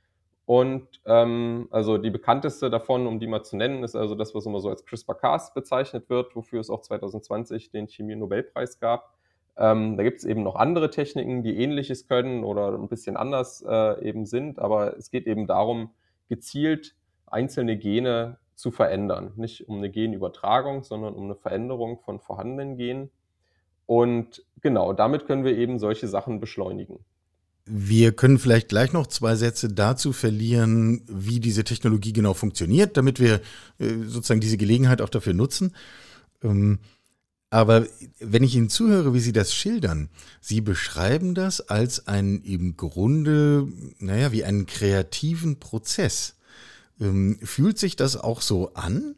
Und 0.46 0.88
ähm, 1.06 1.68
also 1.70 1.98
die 1.98 2.10
bekannteste 2.10 2.70
davon, 2.70 3.06
um 3.06 3.20
die 3.20 3.26
mal 3.26 3.42
zu 3.44 3.56
nennen, 3.56 3.84
ist 3.84 3.96
also 3.96 4.14
das, 4.14 4.34
was 4.34 4.46
immer 4.46 4.60
so 4.60 4.70
als 4.70 4.84
CRISPR-Cas 4.86 5.54
bezeichnet 5.54 6.08
wird, 6.10 6.34
wofür 6.36 6.60
es 6.60 6.70
auch 6.70 6.80
2020 6.82 7.70
den 7.70 7.88
Chemie-Nobelpreis 7.88 8.80
gab. 8.80 9.17
Ähm, 9.58 9.96
da 9.96 10.04
gibt 10.04 10.18
es 10.18 10.24
eben 10.24 10.44
noch 10.44 10.54
andere 10.54 10.90
Techniken, 10.90 11.42
die 11.42 11.56
ähnliches 11.58 12.06
können 12.06 12.44
oder 12.44 12.72
ein 12.72 12.88
bisschen 12.88 13.16
anders 13.16 13.64
äh, 13.68 14.08
eben 14.08 14.24
sind, 14.24 14.60
aber 14.60 14.96
es 14.96 15.10
geht 15.10 15.26
eben 15.26 15.48
darum, 15.48 15.90
gezielt 16.28 16.94
einzelne 17.26 17.76
Gene 17.76 18.38
zu 18.54 18.70
verändern. 18.70 19.32
Nicht 19.36 19.68
um 19.68 19.78
eine 19.78 19.90
Genübertragung, 19.90 20.84
sondern 20.84 21.14
um 21.14 21.24
eine 21.24 21.34
Veränderung 21.34 21.98
von 21.98 22.20
vorhandenen 22.20 22.76
Genen. 22.76 23.10
Und 23.86 24.44
genau, 24.60 24.92
damit 24.92 25.26
können 25.26 25.44
wir 25.44 25.56
eben 25.56 25.78
solche 25.78 26.06
Sachen 26.06 26.40
beschleunigen. 26.40 27.00
Wir 27.64 28.12
können 28.12 28.38
vielleicht 28.38 28.68
gleich 28.68 28.92
noch 28.92 29.06
zwei 29.08 29.34
Sätze 29.34 29.68
dazu 29.68 30.12
verlieren, 30.12 31.02
wie 31.08 31.40
diese 31.40 31.64
Technologie 31.64 32.12
genau 32.12 32.32
funktioniert, 32.32 32.96
damit 32.96 33.20
wir 33.20 33.40
äh, 33.78 34.04
sozusagen 34.04 34.40
diese 34.40 34.56
Gelegenheit 34.56 35.02
auch 35.02 35.08
dafür 35.08 35.34
nutzen. 35.34 35.74
Ähm, 36.42 36.78
aber 37.50 37.86
wenn 38.20 38.42
ich 38.42 38.54
Ihnen 38.56 38.68
zuhöre, 38.68 39.14
wie 39.14 39.20
Sie 39.20 39.32
das 39.32 39.54
schildern, 39.54 40.10
Sie 40.40 40.60
beschreiben 40.60 41.34
das 41.34 41.68
als 41.68 42.06
einen 42.06 42.42
im 42.42 42.76
Grunde, 42.76 43.66
naja, 43.98 44.32
wie 44.32 44.44
einen 44.44 44.66
kreativen 44.66 45.58
Prozess. 45.58 46.36
Ähm, 47.00 47.38
fühlt 47.42 47.78
sich 47.78 47.96
das 47.96 48.16
auch 48.16 48.42
so 48.42 48.74
an? 48.74 49.14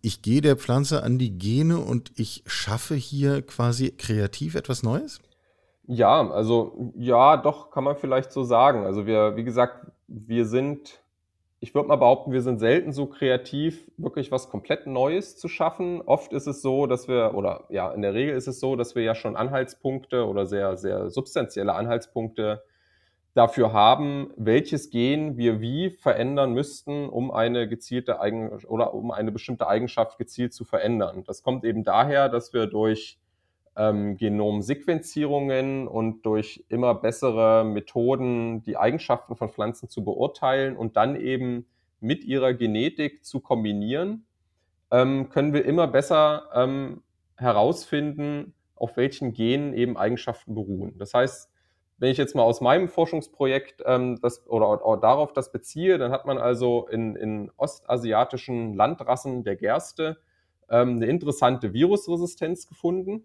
Ich 0.00 0.22
gehe 0.22 0.40
der 0.40 0.56
Pflanze 0.56 1.02
an 1.02 1.18
die 1.18 1.36
Gene 1.36 1.78
und 1.78 2.12
ich 2.14 2.44
schaffe 2.46 2.94
hier 2.94 3.42
quasi 3.42 3.90
kreativ 3.90 4.54
etwas 4.54 4.84
Neues? 4.84 5.20
Ja, 5.88 6.30
also 6.30 6.92
ja, 6.96 7.36
doch, 7.38 7.70
kann 7.70 7.82
man 7.82 7.96
vielleicht 7.96 8.30
so 8.30 8.44
sagen. 8.44 8.84
Also 8.84 9.06
wir, 9.06 9.36
wie 9.36 9.44
gesagt, 9.44 9.90
wir 10.06 10.46
sind, 10.46 11.02
ich 11.60 11.74
würde 11.74 11.88
mal 11.88 11.96
behaupten, 11.96 12.32
wir 12.32 12.42
sind 12.42 12.60
selten 12.60 12.92
so 12.92 13.06
kreativ, 13.06 13.90
wirklich 13.96 14.30
was 14.30 14.48
komplett 14.48 14.86
Neues 14.86 15.36
zu 15.36 15.48
schaffen. 15.48 16.00
Oft 16.02 16.32
ist 16.32 16.46
es 16.46 16.62
so, 16.62 16.86
dass 16.86 17.08
wir, 17.08 17.34
oder 17.34 17.64
ja, 17.68 17.92
in 17.92 18.02
der 18.02 18.14
Regel 18.14 18.36
ist 18.36 18.46
es 18.46 18.60
so, 18.60 18.76
dass 18.76 18.94
wir 18.94 19.02
ja 19.02 19.16
schon 19.16 19.34
Anhaltspunkte 19.34 20.26
oder 20.26 20.46
sehr, 20.46 20.76
sehr 20.76 21.10
substanzielle 21.10 21.74
Anhaltspunkte 21.74 22.62
dafür 23.34 23.72
haben, 23.72 24.32
welches 24.36 24.90
Gen 24.90 25.36
wir 25.36 25.60
wie 25.60 25.90
verändern 25.90 26.52
müssten, 26.52 27.08
um 27.08 27.30
eine 27.30 27.68
gezielte 27.68 28.20
Eigen 28.20 28.50
oder 28.66 28.94
um 28.94 29.10
eine 29.10 29.32
bestimmte 29.32 29.66
Eigenschaft 29.66 30.18
gezielt 30.18 30.54
zu 30.54 30.64
verändern. 30.64 31.24
Das 31.26 31.42
kommt 31.42 31.64
eben 31.64 31.82
daher, 31.82 32.28
dass 32.28 32.52
wir 32.52 32.66
durch 32.66 33.18
ähm, 33.78 34.16
Genomsequenzierungen 34.16 35.86
und 35.86 36.26
durch 36.26 36.64
immer 36.68 36.96
bessere 36.96 37.64
Methoden 37.64 38.62
die 38.62 38.76
Eigenschaften 38.76 39.36
von 39.36 39.50
Pflanzen 39.50 39.88
zu 39.88 40.04
beurteilen 40.04 40.76
und 40.76 40.96
dann 40.96 41.14
eben 41.14 41.64
mit 42.00 42.24
ihrer 42.24 42.54
Genetik 42.54 43.24
zu 43.24 43.40
kombinieren, 43.40 44.26
ähm, 44.90 45.28
können 45.30 45.52
wir 45.52 45.64
immer 45.64 45.86
besser 45.86 46.48
ähm, 46.54 47.02
herausfinden, 47.36 48.52
auf 48.74 48.96
welchen 48.96 49.32
Genen 49.32 49.72
eben 49.74 49.96
Eigenschaften 49.96 50.54
beruhen. 50.54 50.98
Das 50.98 51.14
heißt, 51.14 51.48
wenn 51.98 52.10
ich 52.10 52.18
jetzt 52.18 52.34
mal 52.34 52.42
aus 52.42 52.60
meinem 52.60 52.88
Forschungsprojekt 52.88 53.82
ähm, 53.86 54.18
das, 54.20 54.46
oder, 54.48 54.84
oder, 54.84 55.00
darauf 55.00 55.32
das 55.32 55.52
beziehe, 55.52 55.98
dann 55.98 56.10
hat 56.10 56.26
man 56.26 56.38
also 56.38 56.88
in, 56.88 57.14
in 57.14 57.50
ostasiatischen 57.56 58.74
Landrassen 58.74 59.44
der 59.44 59.56
Gerste 59.56 60.18
ähm, 60.68 60.96
eine 60.96 61.06
interessante 61.06 61.72
Virusresistenz 61.72 62.66
gefunden 62.66 63.24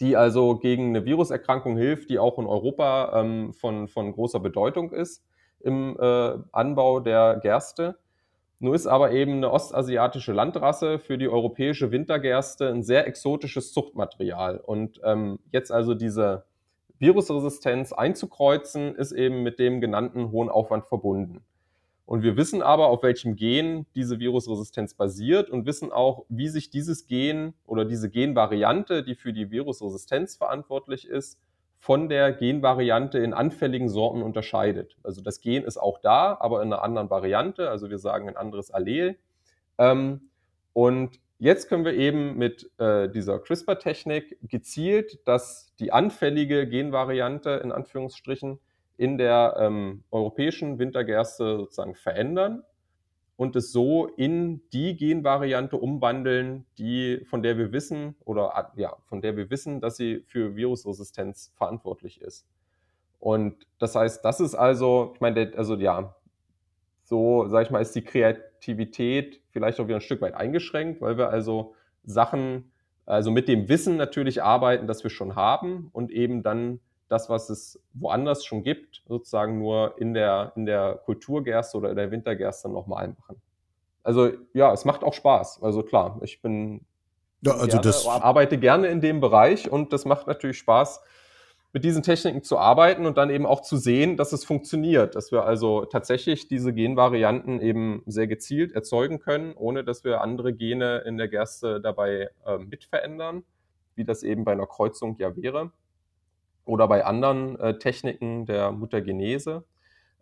die 0.00 0.16
also 0.16 0.56
gegen 0.56 0.88
eine 0.88 1.04
Viruserkrankung 1.04 1.76
hilft, 1.76 2.10
die 2.10 2.18
auch 2.18 2.38
in 2.38 2.46
Europa 2.46 3.20
ähm, 3.20 3.52
von, 3.52 3.88
von 3.88 4.12
großer 4.12 4.40
Bedeutung 4.40 4.92
ist 4.92 5.24
im 5.60 5.96
äh, 6.00 6.34
Anbau 6.52 7.00
der 7.00 7.40
Gerste. 7.42 7.98
Nur 8.60 8.74
ist 8.74 8.86
aber 8.86 9.12
eben 9.12 9.34
eine 9.34 9.52
ostasiatische 9.52 10.32
Landrasse 10.32 10.98
für 10.98 11.16
die 11.16 11.28
europäische 11.28 11.92
Wintergerste 11.92 12.68
ein 12.68 12.82
sehr 12.82 13.06
exotisches 13.06 13.72
Zuchtmaterial. 13.72 14.58
Und 14.58 15.00
ähm, 15.04 15.38
jetzt 15.52 15.70
also 15.70 15.94
diese 15.94 16.44
Virusresistenz 16.98 17.92
einzukreuzen, 17.92 18.96
ist 18.96 19.12
eben 19.12 19.44
mit 19.44 19.60
dem 19.60 19.80
genannten 19.80 20.32
hohen 20.32 20.48
Aufwand 20.48 20.86
verbunden. 20.86 21.44
Und 22.08 22.22
wir 22.22 22.38
wissen 22.38 22.62
aber, 22.62 22.86
auf 22.86 23.02
welchem 23.02 23.36
Gen 23.36 23.84
diese 23.94 24.18
Virusresistenz 24.18 24.94
basiert 24.94 25.50
und 25.50 25.66
wissen 25.66 25.92
auch, 25.92 26.24
wie 26.30 26.48
sich 26.48 26.70
dieses 26.70 27.06
Gen 27.06 27.52
oder 27.66 27.84
diese 27.84 28.08
Genvariante, 28.08 29.02
die 29.02 29.14
für 29.14 29.34
die 29.34 29.50
Virusresistenz 29.50 30.34
verantwortlich 30.34 31.06
ist, 31.06 31.38
von 31.76 32.08
der 32.08 32.32
Genvariante 32.32 33.18
in 33.18 33.34
anfälligen 33.34 33.90
Sorten 33.90 34.22
unterscheidet. 34.22 34.96
Also 35.02 35.20
das 35.20 35.42
Gen 35.42 35.64
ist 35.64 35.76
auch 35.76 35.98
da, 35.98 36.38
aber 36.40 36.62
in 36.62 36.72
einer 36.72 36.80
anderen 36.80 37.10
Variante, 37.10 37.68
also 37.68 37.90
wir 37.90 37.98
sagen 37.98 38.26
ein 38.26 38.38
anderes 38.38 38.70
Allel. 38.70 39.18
Ähm, 39.76 40.30
und 40.72 41.20
jetzt 41.38 41.68
können 41.68 41.84
wir 41.84 41.92
eben 41.92 42.38
mit 42.38 42.70
äh, 42.78 43.10
dieser 43.10 43.38
CRISPR-Technik 43.38 44.38
gezielt, 44.48 45.28
dass 45.28 45.74
die 45.78 45.92
anfällige 45.92 46.66
Genvariante 46.66 47.60
in 47.62 47.70
Anführungsstrichen 47.70 48.60
in 48.98 49.16
der 49.16 49.56
ähm, 49.58 50.02
europäischen 50.10 50.78
Wintergerste 50.78 51.56
sozusagen 51.56 51.94
verändern 51.94 52.64
und 53.36 53.54
es 53.54 53.70
so 53.70 54.06
in 54.06 54.60
die 54.72 54.96
Genvariante 54.96 55.76
umwandeln, 55.76 56.66
die, 56.76 57.24
von 57.30 57.40
der 57.40 57.56
wir 57.56 57.72
wissen, 57.72 58.16
oder 58.24 58.72
ja, 58.74 58.96
von 59.04 59.22
der 59.22 59.36
wir 59.36 59.48
wissen, 59.50 59.80
dass 59.80 59.96
sie 59.96 60.24
für 60.26 60.56
Virusresistenz 60.56 61.52
verantwortlich 61.56 62.20
ist. 62.20 62.44
Und 63.20 63.66
das 63.78 63.94
heißt, 63.94 64.24
das 64.24 64.40
ist 64.40 64.56
also, 64.56 65.12
ich 65.14 65.20
meine, 65.20 65.52
also 65.56 65.76
ja, 65.76 66.16
so, 67.04 67.46
sag 67.46 67.64
ich 67.64 67.70
mal, 67.70 67.80
ist 67.80 67.94
die 67.94 68.02
Kreativität 68.02 69.40
vielleicht 69.50 69.78
auch 69.78 69.86
wieder 69.86 69.98
ein 69.98 70.02
Stück 70.02 70.20
weit 70.20 70.34
eingeschränkt, 70.34 71.00
weil 71.00 71.16
wir 71.16 71.30
also 71.30 71.74
Sachen, 72.02 72.72
also 73.06 73.30
mit 73.30 73.46
dem 73.46 73.68
Wissen 73.68 73.96
natürlich 73.96 74.42
arbeiten, 74.42 74.88
das 74.88 75.04
wir 75.04 75.10
schon 75.10 75.36
haben 75.36 75.90
und 75.92 76.10
eben 76.10 76.42
dann 76.42 76.80
das, 77.08 77.28
was 77.28 77.50
es 77.50 77.80
woanders 77.94 78.44
schon 78.44 78.62
gibt, 78.62 79.02
sozusagen 79.08 79.58
nur 79.58 79.94
in 79.98 80.14
der, 80.14 80.52
in 80.56 80.66
der 80.66 81.00
Kulturgerste 81.04 81.78
oder 81.78 81.90
in 81.90 81.96
der 81.96 82.10
Wintergerste 82.10 82.68
nochmal 82.68 83.08
machen. 83.08 83.40
Also 84.02 84.30
ja, 84.54 84.72
es 84.72 84.84
macht 84.84 85.02
auch 85.02 85.14
Spaß. 85.14 85.62
Also 85.62 85.82
klar, 85.82 86.18
ich 86.22 86.40
bin 86.40 86.84
ja, 87.42 87.52
also 87.52 87.78
gerne, 87.78 88.24
arbeite 88.24 88.58
gerne 88.58 88.88
in 88.88 89.00
dem 89.00 89.20
Bereich 89.20 89.70
und 89.70 89.92
das 89.92 90.04
macht 90.04 90.26
natürlich 90.26 90.58
Spaß, 90.58 91.00
mit 91.72 91.84
diesen 91.84 92.02
Techniken 92.02 92.42
zu 92.42 92.58
arbeiten 92.58 93.04
und 93.04 93.18
dann 93.18 93.28
eben 93.28 93.44
auch 93.44 93.60
zu 93.60 93.76
sehen, 93.76 94.16
dass 94.16 94.32
es 94.32 94.44
funktioniert, 94.44 95.14
dass 95.14 95.30
wir 95.32 95.44
also 95.44 95.84
tatsächlich 95.84 96.48
diese 96.48 96.72
Genvarianten 96.72 97.60
eben 97.60 98.02
sehr 98.06 98.26
gezielt 98.26 98.72
erzeugen 98.72 99.18
können, 99.18 99.52
ohne 99.54 99.84
dass 99.84 100.02
wir 100.02 100.22
andere 100.22 100.54
Gene 100.54 101.02
in 101.06 101.18
der 101.18 101.28
Gerste 101.28 101.80
dabei 101.80 102.30
äh, 102.46 102.58
mitverändern, 102.58 103.44
wie 103.94 104.04
das 104.04 104.22
eben 104.22 104.44
bei 104.44 104.52
einer 104.52 104.66
Kreuzung 104.66 105.16
ja 105.18 105.36
wäre 105.36 105.70
oder 106.68 106.86
bei 106.86 107.04
anderen 107.04 107.58
äh, 107.58 107.78
Techniken 107.78 108.46
der 108.46 108.70
Mutagenese. 108.72 109.64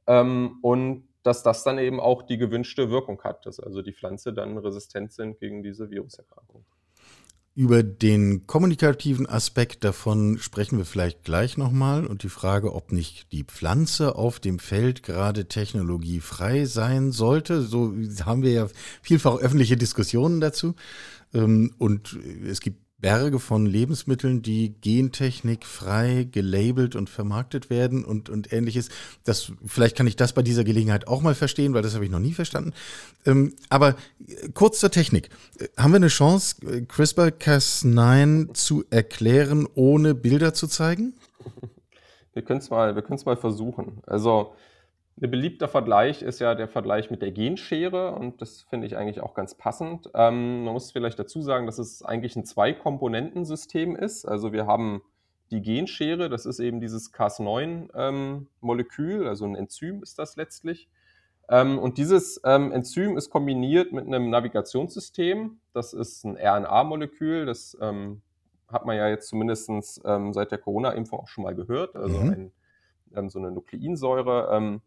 Ähm, 0.07 0.59
und 0.62 1.05
dass 1.25 1.43
das 1.43 1.65
dann 1.65 1.79
eben 1.79 1.99
auch 1.99 2.23
die 2.23 2.38
gewünschte 2.38 2.88
Wirkung 2.88 3.21
hat, 3.25 3.47
dass 3.47 3.59
also 3.59 3.83
die 3.83 3.93
Pflanze 3.93 4.33
dann 4.33 4.57
resistent 4.57 5.12
sind 5.12 5.41
gegen 5.41 5.65
diese 5.65 5.91
Viruserkrankung. 5.91 6.65
Über 7.57 7.83
den 7.83 8.47
kommunikativen 8.47 9.26
Aspekt 9.26 9.83
davon 9.83 10.38
sprechen 10.38 10.79
wir 10.79 10.85
vielleicht 10.85 11.25
gleich 11.25 11.57
nochmal 11.57 12.07
und 12.07 12.23
die 12.23 12.29
Frage, 12.29 12.75
ob 12.75 12.93
nicht 12.93 13.33
die 13.33 13.45
Pflanze 13.45 14.15
auf 14.15 14.38
dem 14.38 14.59
Feld 14.59 15.03
gerade 15.03 15.49
technologiefrei 15.49 16.67
sein 16.67 17.12
sollte. 17.12 17.62
So 17.62 17.95
haben 18.25 18.43
wir 18.43 18.53
ja 18.53 18.69
vielfach 19.00 19.38
öffentliche 19.38 19.79
Diskussionen 19.79 20.41
dazu. 20.41 20.75
Ähm, 21.33 21.75
und 21.79 22.17
es 22.47 22.61
gibt 22.61 22.86
Berge 22.99 23.38
von 23.38 23.67
Lebensmitteln, 23.67 24.41
die 24.41 24.75
gentechnikfrei 24.81 26.26
gelabelt 26.31 26.97
und 26.97 27.11
vermarktet 27.11 27.69
werden 27.69 28.05
und, 28.05 28.31
und 28.31 28.53
ähnliches. 28.53 28.88
Das, 29.25 29.53
vielleicht 29.67 29.97
kann 29.97 30.07
ich 30.07 30.17
das 30.17 30.33
bei 30.33 30.43
dieser 30.43 30.65
Gelegenheit 30.65 31.07
auch 31.07 31.21
mal 31.21 31.35
verstehen, 31.35 31.75
weil 31.75 31.83
das 31.83 31.95
habe 31.95 32.07
ich 32.07 32.11
noch 32.11 32.21
nie 32.21 32.33
verstanden. 32.33 32.73
Ähm, 33.26 33.55
aber 33.69 33.97
äh, 34.26 34.49
kurz 34.55 34.81
zur 34.81 34.91
Technik. 34.91 35.29
Äh, 35.59 35.69
haben 35.76 35.93
wir 35.93 35.97
eine 35.97 36.09
Chance, 36.09 36.57
äh, 36.67 36.81
CRISPR-Cas9 36.81 38.55
zu 38.55 38.85
erklären, 38.88 39.69
ohne 39.75 40.15
Bilder 40.15 40.55
zu 40.55 40.67
zeigen? 40.67 41.15
Wir 42.33 42.43
können 42.43 42.61
es 42.61 42.71
mal, 42.71 42.95
mal 43.25 43.37
versuchen. 43.37 44.03
Also 44.07 44.55
ein 45.21 45.31
beliebter 45.31 45.69
Vergleich 45.69 46.23
ist 46.23 46.41
ja 46.41 46.55
der 46.55 46.69
Vergleich 46.69 47.11
mit 47.11 47.23
der 47.23 47.33
Genschere 47.33 48.13
und 48.13 48.43
das 48.43 48.61
finde 48.63 48.87
ich 48.87 48.99
eigentlich 48.99 49.23
auch 49.23 49.33
ganz 49.33 49.55
passend. 49.55 50.11
Ähm, 50.15 50.65
man 50.65 50.75
muss 50.75 50.93
vielleicht 50.93 51.19
dazu 51.19 51.41
sagen, 51.41 51.65
dass 51.65 51.79
es 51.79 52.03
eigentlich 52.03 52.37
ein 52.37 52.45
Zwei-Komponenten-System 52.45 53.97
ist. 53.97 54.27
Also 54.27 54.53
wir 54.53 54.67
haben 54.67 55.01
die 55.51 55.63
Genschere, 55.63 56.29
das 56.29 56.45
ist 56.45 56.59
eben 56.59 56.81
dieses 56.81 57.15
Cas9-Molekül, 57.15 59.23
ähm, 59.23 59.29
also 59.29 59.47
ein 59.47 59.55
Enzym 59.55 60.03
ist 60.03 60.19
das 60.19 60.37
letztlich. 60.37 60.91
Ähm, 61.49 61.79
und 61.79 61.97
dieses 61.97 62.39
ähm, 62.45 62.71
Enzym 62.73 63.17
ist 63.17 63.31
kombiniert 63.31 63.93
mit 63.93 64.07
einem 64.07 64.29
Navigationssystem. 64.29 65.61
Das 65.73 65.95
ist 65.95 66.25
ein 66.25 66.37
RNA-Molekül. 66.37 67.47
Das 67.47 67.75
ähm, 67.81 68.21
hat 68.69 68.85
man 68.85 68.97
ja 68.97 69.09
jetzt 69.09 69.29
zumindest 69.29 69.71
ähm, 70.05 70.33
seit 70.33 70.51
der 70.51 70.59
Corona-Impfung 70.59 71.21
auch 71.21 71.29
schon 71.29 71.45
mal 71.45 71.55
gehört. 71.55 71.95
Also 71.95 72.19
mhm. 72.19 72.51
ein, 73.15 73.31
so 73.31 73.39
eine 73.39 73.53
Nukleinsäure. 73.53 74.81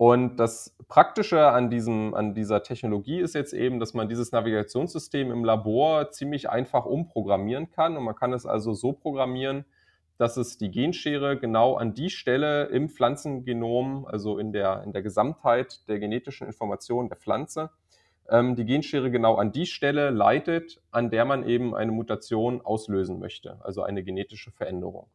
Und 0.00 0.38
das 0.38 0.74
Praktische 0.88 1.48
an, 1.48 1.68
diesem, 1.68 2.14
an 2.14 2.32
dieser 2.32 2.62
Technologie 2.62 3.20
ist 3.20 3.34
jetzt 3.34 3.52
eben, 3.52 3.78
dass 3.78 3.92
man 3.92 4.08
dieses 4.08 4.32
Navigationssystem 4.32 5.30
im 5.30 5.44
Labor 5.44 6.10
ziemlich 6.10 6.48
einfach 6.48 6.86
umprogrammieren 6.86 7.70
kann. 7.70 7.98
Und 7.98 8.04
man 8.04 8.14
kann 8.14 8.32
es 8.32 8.46
also 8.46 8.72
so 8.72 8.94
programmieren, 8.94 9.66
dass 10.16 10.38
es 10.38 10.56
die 10.56 10.70
Genschere 10.70 11.38
genau 11.38 11.74
an 11.74 11.92
die 11.92 12.08
Stelle 12.08 12.64
im 12.68 12.88
Pflanzengenom, 12.88 14.06
also 14.06 14.38
in 14.38 14.54
der, 14.54 14.84
in 14.84 14.94
der 14.94 15.02
Gesamtheit 15.02 15.86
der 15.86 15.98
genetischen 15.98 16.46
Informationen 16.46 17.10
der 17.10 17.18
Pflanze, 17.18 17.68
ähm, 18.30 18.56
die 18.56 18.64
Genschere 18.64 19.10
genau 19.10 19.34
an 19.34 19.52
die 19.52 19.66
Stelle 19.66 20.08
leitet, 20.08 20.80
an 20.90 21.10
der 21.10 21.26
man 21.26 21.46
eben 21.46 21.74
eine 21.74 21.92
Mutation 21.92 22.62
auslösen 22.62 23.18
möchte, 23.18 23.58
also 23.62 23.82
eine 23.82 24.02
genetische 24.02 24.50
Veränderung. 24.50 25.08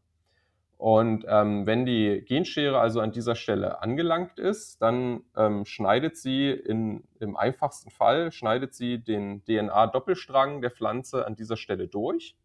Und 0.85 1.25
ähm, 1.27 1.65
wenn 1.65 1.87
die 1.87 2.21
Genschere 2.27 2.77
also 2.77 2.99
an 2.99 3.11
dieser 3.11 3.33
Stelle 3.33 3.81
angelangt 3.81 4.37
ist, 4.37 4.83
dann 4.83 5.23
ähm, 5.35 5.65
schneidet 5.65 6.15
sie 6.15 6.51
in, 6.51 7.03
im 7.19 7.35
einfachsten 7.35 7.89
Fall, 7.89 8.31
schneidet 8.31 8.75
sie 8.75 8.99
den 8.99 9.43
DNA-Doppelstrang 9.45 10.61
der 10.61 10.69
Pflanze 10.69 11.25
an 11.25 11.35
dieser 11.35 11.57
Stelle 11.57 11.87
durch 11.87 12.35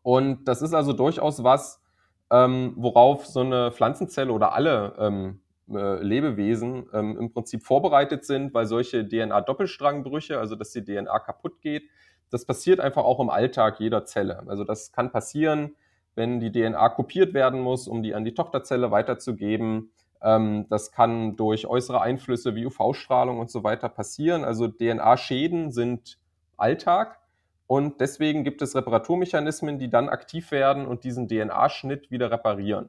und 0.00 0.46
das 0.46 0.62
ist 0.62 0.72
also 0.72 0.94
durchaus 0.94 1.44
was, 1.44 1.82
ähm, 2.30 2.72
worauf 2.76 3.26
so 3.26 3.40
eine 3.40 3.72
Pflanzenzelle 3.72 4.32
oder 4.32 4.54
alle 4.54 4.94
ähm, 4.98 5.42
äh, 5.70 6.02
Lebewesen 6.02 6.86
ähm, 6.94 7.18
im 7.18 7.30
Prinzip 7.34 7.62
vorbereitet 7.62 8.24
sind, 8.24 8.54
weil 8.54 8.64
solche 8.64 9.06
DNA-Doppelstrangbrüche, 9.06 10.38
also 10.38 10.56
dass 10.56 10.70
die 10.70 10.82
DNA 10.82 11.18
kaputt 11.18 11.60
geht, 11.60 11.90
das 12.30 12.46
passiert 12.46 12.80
einfach 12.80 13.04
auch 13.04 13.20
im 13.20 13.28
Alltag 13.28 13.80
jeder 13.80 14.06
Zelle. 14.06 14.44
Also 14.46 14.64
das 14.64 14.92
kann 14.92 15.12
passieren, 15.12 15.76
wenn 16.18 16.40
die 16.40 16.52
DNA 16.52 16.90
kopiert 16.90 17.32
werden 17.32 17.60
muss, 17.60 17.88
um 17.88 18.02
die 18.02 18.14
an 18.14 18.24
die 18.24 18.34
Tochterzelle 18.34 18.90
weiterzugeben. 18.90 19.92
Ähm, 20.20 20.66
das 20.68 20.92
kann 20.92 21.36
durch 21.36 21.66
äußere 21.66 22.02
Einflüsse 22.02 22.54
wie 22.56 22.66
UV-Strahlung 22.66 23.38
und 23.38 23.50
so 23.50 23.62
weiter 23.62 23.88
passieren. 23.88 24.44
Also 24.44 24.68
DNA-Schäden 24.68 25.70
sind 25.70 26.18
Alltag. 26.56 27.20
Und 27.68 28.00
deswegen 28.00 28.44
gibt 28.44 28.62
es 28.62 28.74
Reparaturmechanismen, 28.74 29.78
die 29.78 29.90
dann 29.90 30.08
aktiv 30.08 30.50
werden 30.50 30.86
und 30.86 31.04
diesen 31.04 31.28
DNA-Schnitt 31.28 32.10
wieder 32.10 32.30
reparieren. 32.30 32.88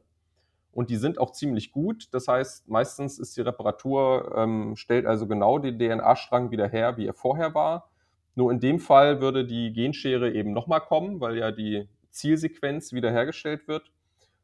Und 0.71 0.89
die 0.89 0.95
sind 0.95 1.19
auch 1.19 1.31
ziemlich 1.31 1.71
gut. 1.71 2.07
Das 2.11 2.27
heißt, 2.27 2.67
meistens 2.67 3.19
ist 3.19 3.37
die 3.37 3.41
Reparatur, 3.41 4.33
ähm, 4.35 4.75
stellt 4.75 5.05
also 5.05 5.27
genau 5.27 5.59
den 5.59 5.77
DNA-Strang 5.77 6.51
wieder 6.51 6.67
her, 6.67 6.97
wie 6.97 7.05
er 7.05 7.13
vorher 7.13 7.53
war. 7.53 7.89
Nur 8.35 8.51
in 8.51 8.59
dem 8.59 8.79
Fall 8.79 9.21
würde 9.21 9.45
die 9.45 9.71
Genschere 9.73 10.31
eben 10.31 10.53
nochmal 10.53 10.81
kommen, 10.81 11.19
weil 11.19 11.37
ja 11.37 11.51
die 11.51 11.87
Zielsequenz 12.11 12.93
wiederhergestellt 12.93 13.67
wird. 13.67 13.91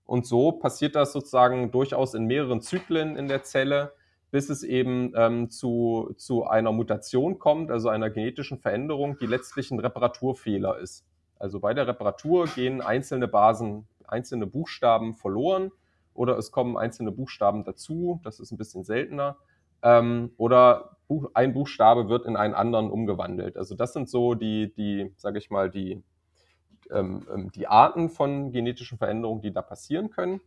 Und 0.06 0.26
so 0.28 0.52
passiert 0.52 0.96
das 0.96 1.14
sozusagen 1.14 1.72
durchaus 1.72 2.14
in 2.14 2.26
mehreren 2.26 2.62
Zyklen 2.62 3.16
in 3.16 3.28
der 3.28 3.44
Zelle 3.44 3.94
bis 4.36 4.50
es 4.50 4.64
eben 4.64 5.14
ähm, 5.16 5.50
zu, 5.50 6.14
zu 6.18 6.46
einer 6.46 6.74
Mutation 6.74 7.40
kommt, 7.40 7.72
also 7.72 7.88
einer 7.88 8.10
genetischen 8.10 8.58
Veränderung, 8.58 9.18
die 9.18 9.28
letztlich 9.28 9.72
ein 9.72 9.80
Reparaturfehler 9.80 10.78
ist. 10.78 11.06
Also 11.40 11.62
bei 11.62 11.74
der 11.74 11.88
Reparatur 11.88 12.46
gehen 12.48 12.82
einzelne 12.82 13.30
Basen, 13.30 13.88
einzelne 14.06 14.46
Buchstaben 14.46 15.16
verloren 15.16 15.72
oder 16.14 16.38
es 16.38 16.52
kommen 16.52 16.76
einzelne 16.76 17.14
Buchstaben 17.14 17.64
dazu, 17.64 18.20
das 18.26 18.42
ist 18.42 18.52
ein 18.52 18.58
bisschen 18.58 18.84
seltener. 18.84 19.38
Ähm, 19.82 20.34
oder 20.36 20.98
ein 21.34 21.54
Buchstabe 21.54 22.10
wird 22.10 22.26
in 22.26 22.36
einen 22.36 22.56
anderen 22.56 22.92
umgewandelt. 22.92 23.56
Also 23.56 23.74
das 23.74 23.94
sind 23.94 24.10
so 24.10 24.34
die, 24.34 24.74
die 24.74 25.14
sage 25.16 25.38
ich 25.38 25.50
mal, 25.50 25.70
die, 25.70 26.04
ähm, 26.92 27.26
ähm, 27.34 27.52
die 27.52 27.68
Arten 27.68 28.10
von 28.10 28.52
genetischen 28.52 28.98
Veränderungen, 28.98 29.42
die 29.42 29.52
da 29.52 29.62
passieren 29.62 30.10
können. 30.10 30.42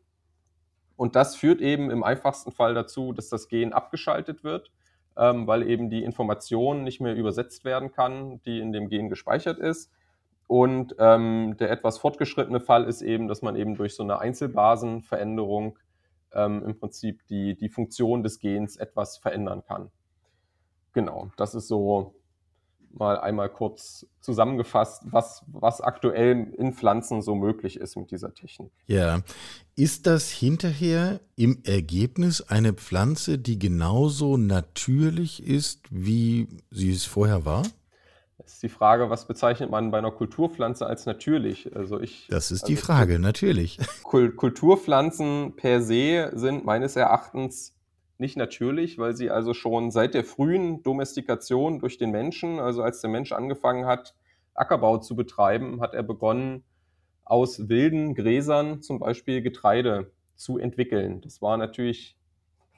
Und 0.97 1.14
das 1.14 1.37
führt 1.37 1.61
eben 1.61 1.90
im 1.90 2.02
einfachsten 2.02 2.50
Fall 2.50 2.74
dazu, 2.74 3.12
dass 3.12 3.29
das 3.29 3.48
Gen 3.48 3.72
abgeschaltet 3.72 4.42
wird, 4.42 4.72
ähm, 5.16 5.46
weil 5.46 5.68
eben 5.68 5.90
die 5.90 6.03
Information 6.03 6.83
nicht 6.83 7.01
mehr 7.01 7.14
übersetzt 7.14 7.64
werden 7.64 7.92
kann, 7.92 8.40
die 8.42 8.59
in 8.59 8.72
dem 8.72 8.88
Gen 8.88 9.09
gespeichert 9.09 9.59
ist. 9.59 9.92
Und 10.48 10.96
ähm, 10.98 11.57
der 11.59 11.70
etwas 11.70 11.98
fortgeschrittene 11.98 12.61
Fall 12.61 12.85
ist 12.85 13.03
eben, 13.03 13.29
dass 13.29 13.42
man 13.42 13.55
eben 13.55 13.77
durch 13.77 13.94
so 13.94 14.03
eine 14.03 14.18
Einzelbasenveränderung 14.18 15.79
ähm, 16.33 16.64
im 16.64 16.79
Prinzip 16.79 17.27
die, 17.29 17.55
die 17.55 17.68
Funktion 17.68 18.22
des 18.22 18.38
Gens 18.38 18.77
etwas 18.77 19.18
verändern 19.18 19.62
kann. 19.66 19.90
Genau, 20.94 21.31
das 21.37 21.55
ist 21.55 21.68
so 21.68 22.14
mal 22.99 23.19
einmal 23.19 23.49
kurz 23.49 24.07
zusammengefasst, 24.21 25.03
was, 25.11 25.43
was 25.47 25.81
aktuell 25.81 26.53
in 26.57 26.73
Pflanzen 26.73 27.23
so 27.23 27.35
möglich 27.35 27.79
ist 27.79 27.97
mit 27.97 28.11
dieser 28.11 28.35
Technik. 28.35 28.71
Ja, 28.87 29.21
ist 29.77 30.07
das 30.07 30.31
hinterher 30.31 31.21
im 31.37 31.63
Ergebnis 31.65 32.43
eine 32.43 32.73
Pflanze, 32.73 33.39
die 33.39 33.59
genauso 33.59 34.37
natürlich 34.37 35.47
ist, 35.47 35.83
wie 35.91 36.49
sie 36.71 36.93
es 36.93 37.05
vorher 37.05 37.45
war? 37.45 37.63
Das 38.39 38.55
ist 38.55 38.63
die 38.63 38.69
Frage, 38.69 39.11
was 39.11 39.27
bezeichnet 39.27 39.71
man 39.71 39.91
bei 39.91 39.99
einer 39.99 40.11
Kulturpflanze 40.11 40.87
als 40.87 41.07
natürlich? 41.07 41.75
Also 41.77 42.01
ich, 42.01 42.29
das 42.31 42.51
ist 42.51 42.69
die 42.69 42.75
also 42.75 42.87
Frage, 42.87 43.19
natürlich. 43.19 43.79
Kulturpflanzen 44.03 45.55
per 45.57 45.83
se 45.83 46.31
sind 46.35 46.65
meines 46.65 46.97
Erachtens 46.97 47.75
nicht 48.18 48.37
natürlich, 48.37 48.98
weil 48.98 49.16
sie 49.16 49.31
also 49.31 49.54
schon 49.54 49.90
seit 49.90 50.14
der 50.14 50.24
frühen 50.24 50.83
Domestikation 50.83 51.78
durch 51.78 51.98
den 51.98 52.11
Menschen, 52.11 52.59
also 52.59 52.83
als 52.83 53.00
der 53.00 53.11
Mensch 53.11 53.33
angefangen 53.33 53.87
hat, 53.87 54.14
Ackerbau 54.54 54.98
zu 54.98 55.14
betreiben, 55.14 55.81
hat 55.81 55.94
er 55.94 56.02
begonnen, 56.02 56.64
aus 57.24 57.68
wilden 57.68 58.14
Gräsern 58.14 58.83
zum 58.83 58.98
Beispiel 58.98 59.42
Getreide 59.42 60.11
zu 60.35 60.59
entwickeln. 60.59 61.20
Das 61.20 61.42
war 61.42 61.57
natürlich 61.57 62.16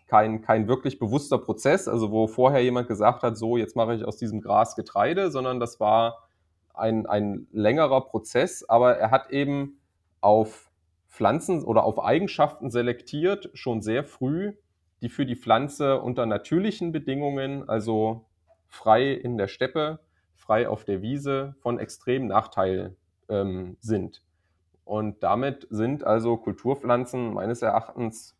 kein, 0.08 0.42
kein 0.42 0.66
wirklich 0.66 0.98
bewusster 0.98 1.38
Prozess, 1.38 1.86
also 1.86 2.10
wo 2.10 2.26
vorher 2.26 2.62
jemand 2.62 2.88
gesagt 2.88 3.22
hat, 3.22 3.38
so, 3.38 3.56
jetzt 3.56 3.76
mache 3.76 3.94
ich 3.94 4.04
aus 4.04 4.16
diesem 4.16 4.40
Gras 4.40 4.74
Getreide, 4.74 5.30
sondern 5.30 5.60
das 5.60 5.78
war 5.78 6.28
ein, 6.74 7.06
ein 7.06 7.46
längerer 7.52 8.00
Prozess, 8.00 8.68
aber 8.68 8.96
er 8.96 9.10
hat 9.12 9.30
eben 9.30 9.80
auf 10.20 10.70
Pflanzen 11.08 11.62
oder 11.62 11.84
auf 11.84 12.02
Eigenschaften 12.02 12.70
selektiert, 12.70 13.50
schon 13.54 13.82
sehr 13.82 14.04
früh, 14.04 14.54
die 15.02 15.08
für 15.08 15.26
die 15.26 15.36
Pflanze 15.36 16.00
unter 16.00 16.26
natürlichen 16.26 16.92
Bedingungen, 16.92 17.68
also 17.68 18.26
frei 18.68 19.12
in 19.12 19.38
der 19.38 19.48
Steppe, 19.48 20.00
frei 20.34 20.68
auf 20.68 20.84
der 20.84 21.02
Wiese, 21.02 21.54
von 21.60 21.78
extremem 21.78 22.28
Nachteil 22.28 22.96
ähm, 23.28 23.76
sind. 23.80 24.22
Und 24.84 25.22
damit 25.22 25.66
sind 25.70 26.04
also 26.04 26.36
Kulturpflanzen 26.36 27.32
meines 27.32 27.62
Erachtens 27.62 28.36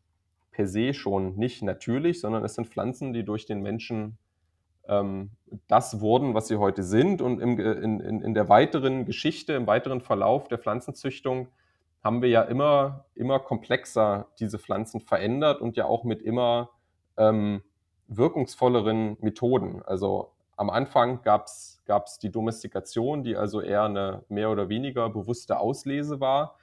per 0.51 0.67
se 0.67 0.95
schon 0.95 1.37
nicht 1.37 1.63
natürlich, 1.63 2.21
sondern 2.21 2.45
es 2.45 2.55
sind 2.55 2.69
Pflanzen, 2.69 3.13
die 3.13 3.25
durch 3.25 3.47
den 3.47 3.63
Menschen 3.63 4.19
ähm, 4.89 5.31
das 5.69 6.01
wurden, 6.01 6.35
was 6.35 6.49
sie 6.49 6.57
heute 6.57 6.83
sind. 6.83 7.23
Und 7.23 7.41
im, 7.41 7.59
in, 7.59 8.01
in, 8.01 8.21
in 8.21 8.35
der 8.35 8.49
weiteren 8.49 9.05
Geschichte, 9.05 9.53
im 9.53 9.67
weiteren 9.67 10.01
Verlauf 10.01 10.49
der 10.49 10.59
Pflanzenzüchtung 10.59 11.49
haben 12.03 12.23
wir 12.23 12.29
ja 12.29 12.43
immer, 12.43 13.05
immer 13.15 13.39
komplexer 13.39 14.29
diese 14.39 14.59
Pflanzen 14.59 15.01
verändert 15.01 15.61
und 15.61 15.77
ja 15.77 15.85
auch 15.85 16.05
mit 16.05 16.23
immer 16.23 16.71
ähm, 17.17 17.63
wirkungsvolleren 18.09 19.17
Methoden. 19.21 19.83
Also 19.83 20.33
am 20.57 20.71
Anfang 20.71 21.23
gab 21.23 21.47
es 21.47 22.19
die 22.23 22.31
Domestikation, 22.31 23.23
die 23.23 23.37
also 23.37 23.61
eher 23.61 23.85
eine 23.85 24.25
mehr 24.29 24.51
oder 24.51 24.69
weniger 24.69 25.09
bewusste 25.09 25.59
Auslese 25.59 26.21
war. 26.21 26.57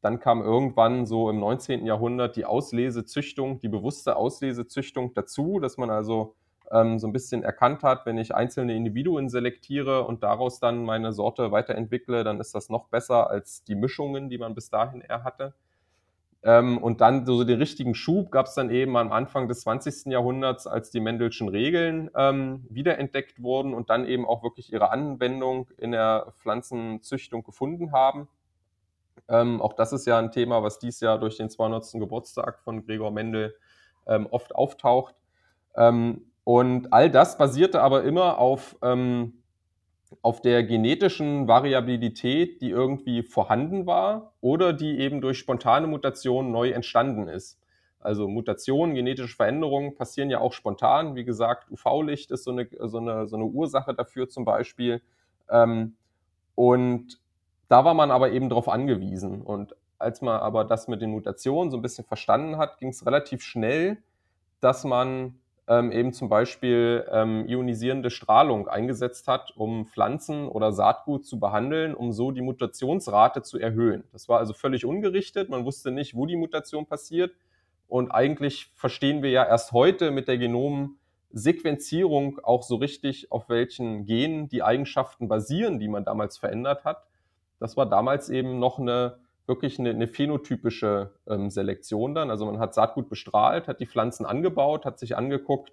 Dann 0.00 0.20
kam 0.20 0.42
irgendwann 0.42 1.06
so 1.06 1.30
im 1.30 1.38
19. 1.38 1.86
Jahrhundert 1.86 2.36
die 2.36 2.44
Auslesezüchtung, 2.44 3.60
die 3.60 3.68
bewusste 3.68 4.16
Auslesezüchtung 4.16 5.14
dazu, 5.14 5.60
dass 5.60 5.76
man 5.76 5.90
also 5.90 6.34
ähm, 6.72 6.98
so 6.98 7.06
ein 7.06 7.12
bisschen 7.12 7.42
erkannt 7.42 7.82
hat, 7.82 8.06
wenn 8.06 8.18
ich 8.18 8.34
einzelne 8.34 8.74
Individuen 8.74 9.28
selektiere 9.28 10.04
und 10.04 10.22
daraus 10.22 10.58
dann 10.58 10.84
meine 10.84 11.12
Sorte 11.12 11.52
weiterentwickle, 11.52 12.24
dann 12.24 12.40
ist 12.40 12.54
das 12.54 12.70
noch 12.70 12.88
besser 12.88 13.30
als 13.30 13.62
die 13.64 13.74
Mischungen, 13.74 14.30
die 14.30 14.38
man 14.38 14.54
bis 14.54 14.70
dahin 14.70 15.02
eher 15.02 15.22
hatte. 15.22 15.54
Ähm, 16.44 16.78
und 16.78 17.00
dann 17.00 17.24
so 17.24 17.44
den 17.44 17.58
richtigen 17.58 17.94
Schub 17.94 18.32
gab 18.32 18.46
es 18.46 18.54
dann 18.54 18.70
eben 18.70 18.96
am 18.96 19.12
Anfang 19.12 19.46
des 19.48 19.60
20. 19.60 20.06
Jahrhunderts, 20.06 20.66
als 20.66 20.90
die 20.90 21.00
Mendelschen 21.00 21.48
Regeln 21.48 22.10
ähm, 22.16 22.66
wiederentdeckt 22.68 23.42
wurden 23.42 23.74
und 23.74 23.90
dann 23.90 24.06
eben 24.06 24.26
auch 24.26 24.42
wirklich 24.42 24.72
ihre 24.72 24.90
Anwendung 24.90 25.68
in 25.76 25.92
der 25.92 26.32
Pflanzenzüchtung 26.38 27.44
gefunden 27.44 27.92
haben. 27.92 28.28
Ähm, 29.28 29.60
auch 29.60 29.74
das 29.74 29.92
ist 29.92 30.06
ja 30.06 30.18
ein 30.18 30.32
Thema, 30.32 30.64
was 30.64 30.80
dies 30.80 31.00
Jahr 31.00 31.18
durch 31.18 31.36
den 31.36 31.48
200. 31.48 31.92
Geburtstag 31.92 32.58
von 32.60 32.84
Gregor 32.84 33.12
Mendel 33.12 33.54
ähm, 34.06 34.26
oft 34.30 34.54
auftaucht. 34.54 35.14
Ähm, 35.76 36.31
und 36.44 36.92
all 36.92 37.10
das 37.10 37.38
basierte 37.38 37.80
aber 37.82 38.02
immer 38.04 38.38
auf, 38.38 38.76
ähm, 38.82 39.42
auf 40.22 40.40
der 40.42 40.64
genetischen 40.64 41.48
Variabilität, 41.48 42.60
die 42.60 42.70
irgendwie 42.70 43.22
vorhanden 43.22 43.86
war 43.86 44.32
oder 44.40 44.72
die 44.72 44.98
eben 44.98 45.20
durch 45.20 45.38
spontane 45.38 45.86
Mutationen 45.86 46.50
neu 46.50 46.70
entstanden 46.70 47.28
ist. 47.28 47.58
Also 48.00 48.26
Mutationen, 48.26 48.96
genetische 48.96 49.36
Veränderungen 49.36 49.94
passieren 49.94 50.28
ja 50.28 50.40
auch 50.40 50.52
spontan. 50.52 51.14
Wie 51.14 51.24
gesagt, 51.24 51.70
UV-Licht 51.70 52.32
ist 52.32 52.42
so 52.42 52.50
eine, 52.50 52.68
so, 52.80 52.98
eine, 52.98 53.28
so 53.28 53.36
eine 53.36 53.44
Ursache 53.44 53.94
dafür 53.94 54.28
zum 54.28 54.44
Beispiel. 54.44 55.00
Ähm, 55.48 55.94
und 56.56 57.20
da 57.68 57.84
war 57.84 57.94
man 57.94 58.10
aber 58.10 58.32
eben 58.32 58.48
darauf 58.48 58.68
angewiesen. 58.68 59.40
Und 59.42 59.76
als 59.98 60.20
man 60.20 60.40
aber 60.40 60.64
das 60.64 60.88
mit 60.88 61.00
den 61.00 61.10
Mutationen 61.10 61.70
so 61.70 61.78
ein 61.78 61.82
bisschen 61.82 62.04
verstanden 62.04 62.58
hat, 62.58 62.78
ging 62.78 62.88
es 62.88 63.06
relativ 63.06 63.42
schnell, 63.42 63.98
dass 64.60 64.82
man 64.82 65.38
ähm, 65.68 65.92
eben 65.92 66.12
zum 66.12 66.28
Beispiel 66.28 67.06
ähm, 67.10 67.46
ionisierende 67.46 68.10
Strahlung 68.10 68.68
eingesetzt 68.68 69.28
hat, 69.28 69.52
um 69.56 69.86
Pflanzen 69.86 70.48
oder 70.48 70.72
Saatgut 70.72 71.24
zu 71.24 71.38
behandeln, 71.38 71.94
um 71.94 72.12
so 72.12 72.32
die 72.32 72.42
Mutationsrate 72.42 73.42
zu 73.42 73.58
erhöhen. 73.58 74.04
Das 74.12 74.28
war 74.28 74.38
also 74.38 74.54
völlig 74.54 74.84
ungerichtet. 74.84 75.48
Man 75.48 75.64
wusste 75.64 75.92
nicht, 75.92 76.14
wo 76.14 76.26
die 76.26 76.36
Mutation 76.36 76.86
passiert. 76.86 77.32
Und 77.86 78.10
eigentlich 78.10 78.72
verstehen 78.74 79.22
wir 79.22 79.30
ja 79.30 79.44
erst 79.44 79.72
heute 79.72 80.10
mit 80.10 80.26
der 80.26 80.38
Genomsequenzierung 80.38 82.40
auch 82.42 82.62
so 82.62 82.76
richtig, 82.76 83.30
auf 83.30 83.48
welchen 83.48 84.04
Genen 84.04 84.48
die 84.48 84.62
Eigenschaften 84.62 85.28
basieren, 85.28 85.78
die 85.78 85.88
man 85.88 86.04
damals 86.04 86.38
verändert 86.38 86.84
hat. 86.84 87.04
Das 87.60 87.76
war 87.76 87.86
damals 87.86 88.30
eben 88.30 88.58
noch 88.58 88.78
eine 88.78 89.18
wirklich 89.52 89.78
eine, 89.78 89.90
eine 89.90 90.08
phänotypische 90.08 91.12
ähm, 91.28 91.50
Selektion 91.50 92.14
dann. 92.14 92.30
Also 92.30 92.46
man 92.46 92.58
hat 92.58 92.72
Saatgut 92.74 93.08
bestrahlt, 93.08 93.68
hat 93.68 93.80
die 93.80 93.86
Pflanzen 93.86 94.24
angebaut, 94.24 94.86
hat 94.86 94.98
sich 94.98 95.16
angeguckt, 95.16 95.72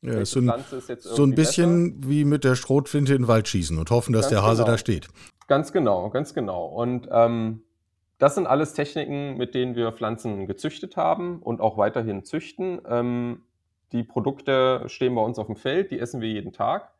ja, 0.00 0.24
so 0.24 0.40
ein, 0.40 0.52
so 1.00 1.24
ein 1.24 1.34
bisschen 1.34 2.00
besser. 2.00 2.10
wie 2.10 2.24
mit 2.24 2.44
der 2.44 2.54
Strohflinte 2.54 3.14
in 3.14 3.22
den 3.22 3.28
Wald 3.28 3.48
schießen 3.48 3.78
und 3.78 3.90
hoffen, 3.90 4.12
dass 4.12 4.26
ganz 4.26 4.30
der 4.30 4.42
Hase 4.42 4.62
genau. 4.62 4.72
da 4.72 4.78
steht. 4.78 5.08
Ganz 5.48 5.72
genau, 5.72 6.10
ganz 6.10 6.34
genau. 6.34 6.66
Und 6.66 7.08
ähm, 7.10 7.62
das 8.18 8.36
sind 8.36 8.46
alles 8.46 8.74
Techniken, 8.74 9.36
mit 9.36 9.54
denen 9.54 9.74
wir 9.74 9.92
Pflanzen 9.92 10.46
gezüchtet 10.46 10.96
haben 10.96 11.40
und 11.42 11.60
auch 11.60 11.76
weiterhin 11.78 12.24
züchten. 12.24 12.80
Ähm, 12.88 13.42
die 13.92 14.04
Produkte 14.04 14.84
stehen 14.86 15.14
bei 15.14 15.22
uns 15.22 15.38
auf 15.38 15.46
dem 15.46 15.56
Feld, 15.56 15.90
die 15.90 15.98
essen 15.98 16.20
wir 16.20 16.28
jeden 16.28 16.52
Tag. 16.52 16.92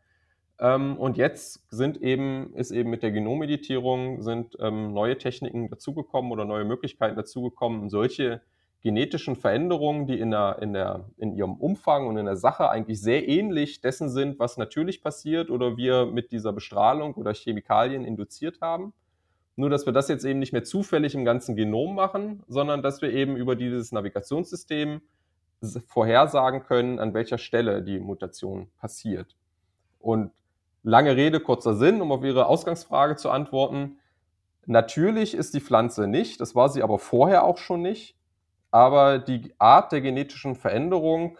Ähm, 0.60 0.96
und 0.96 1.16
jetzt 1.16 1.62
sind 1.70 2.02
eben, 2.02 2.52
ist 2.54 2.70
eben 2.70 2.90
mit 2.90 3.02
der 3.02 3.12
Genommeditierung 3.12 4.22
sind 4.22 4.56
ähm, 4.60 4.92
neue 4.92 5.16
Techniken 5.16 5.68
dazugekommen 5.68 6.32
oder 6.32 6.44
neue 6.44 6.64
Möglichkeiten 6.64 7.16
dazugekommen, 7.16 7.88
solche 7.88 8.40
genetischen 8.80 9.36
Veränderungen, 9.36 10.06
die 10.06 10.18
in, 10.18 10.30
der, 10.30 10.58
in, 10.60 10.72
der, 10.72 11.04
in 11.16 11.34
ihrem 11.34 11.54
Umfang 11.54 12.06
und 12.06 12.16
in 12.16 12.26
der 12.26 12.36
Sache 12.36 12.70
eigentlich 12.70 13.00
sehr 13.00 13.28
ähnlich 13.28 13.80
dessen 13.80 14.08
sind, 14.08 14.38
was 14.38 14.56
natürlich 14.56 15.02
passiert 15.02 15.50
oder 15.50 15.76
wir 15.76 16.06
mit 16.06 16.30
dieser 16.30 16.52
Bestrahlung 16.52 17.14
oder 17.14 17.34
Chemikalien 17.34 18.04
induziert 18.04 18.60
haben. 18.60 18.92
Nur, 19.56 19.70
dass 19.70 19.86
wir 19.86 19.92
das 19.92 20.08
jetzt 20.08 20.24
eben 20.24 20.38
nicht 20.38 20.52
mehr 20.52 20.62
zufällig 20.62 21.16
im 21.16 21.24
ganzen 21.24 21.56
Genom 21.56 21.96
machen, 21.96 22.44
sondern 22.46 22.80
dass 22.82 23.02
wir 23.02 23.12
eben 23.12 23.36
über 23.36 23.56
dieses 23.56 23.90
Navigationssystem 23.90 25.00
vorhersagen 25.86 26.62
können, 26.62 27.00
an 27.00 27.14
welcher 27.14 27.38
Stelle 27.38 27.82
die 27.82 27.98
Mutation 27.98 28.68
passiert. 28.78 29.34
Und 29.98 30.30
Lange 30.82 31.16
Rede, 31.16 31.40
kurzer 31.40 31.74
Sinn, 31.74 32.00
um 32.00 32.12
auf 32.12 32.24
Ihre 32.24 32.46
Ausgangsfrage 32.46 33.16
zu 33.16 33.30
antworten. 33.30 33.98
Natürlich 34.66 35.34
ist 35.34 35.54
die 35.54 35.60
Pflanze 35.60 36.06
nicht, 36.06 36.40
das 36.40 36.54
war 36.54 36.68
sie 36.68 36.82
aber 36.82 36.98
vorher 36.98 37.44
auch 37.44 37.58
schon 37.58 37.82
nicht, 37.82 38.16
aber 38.70 39.18
die 39.18 39.54
Art 39.58 39.92
der 39.92 40.02
genetischen 40.02 40.54
Veränderung 40.54 41.38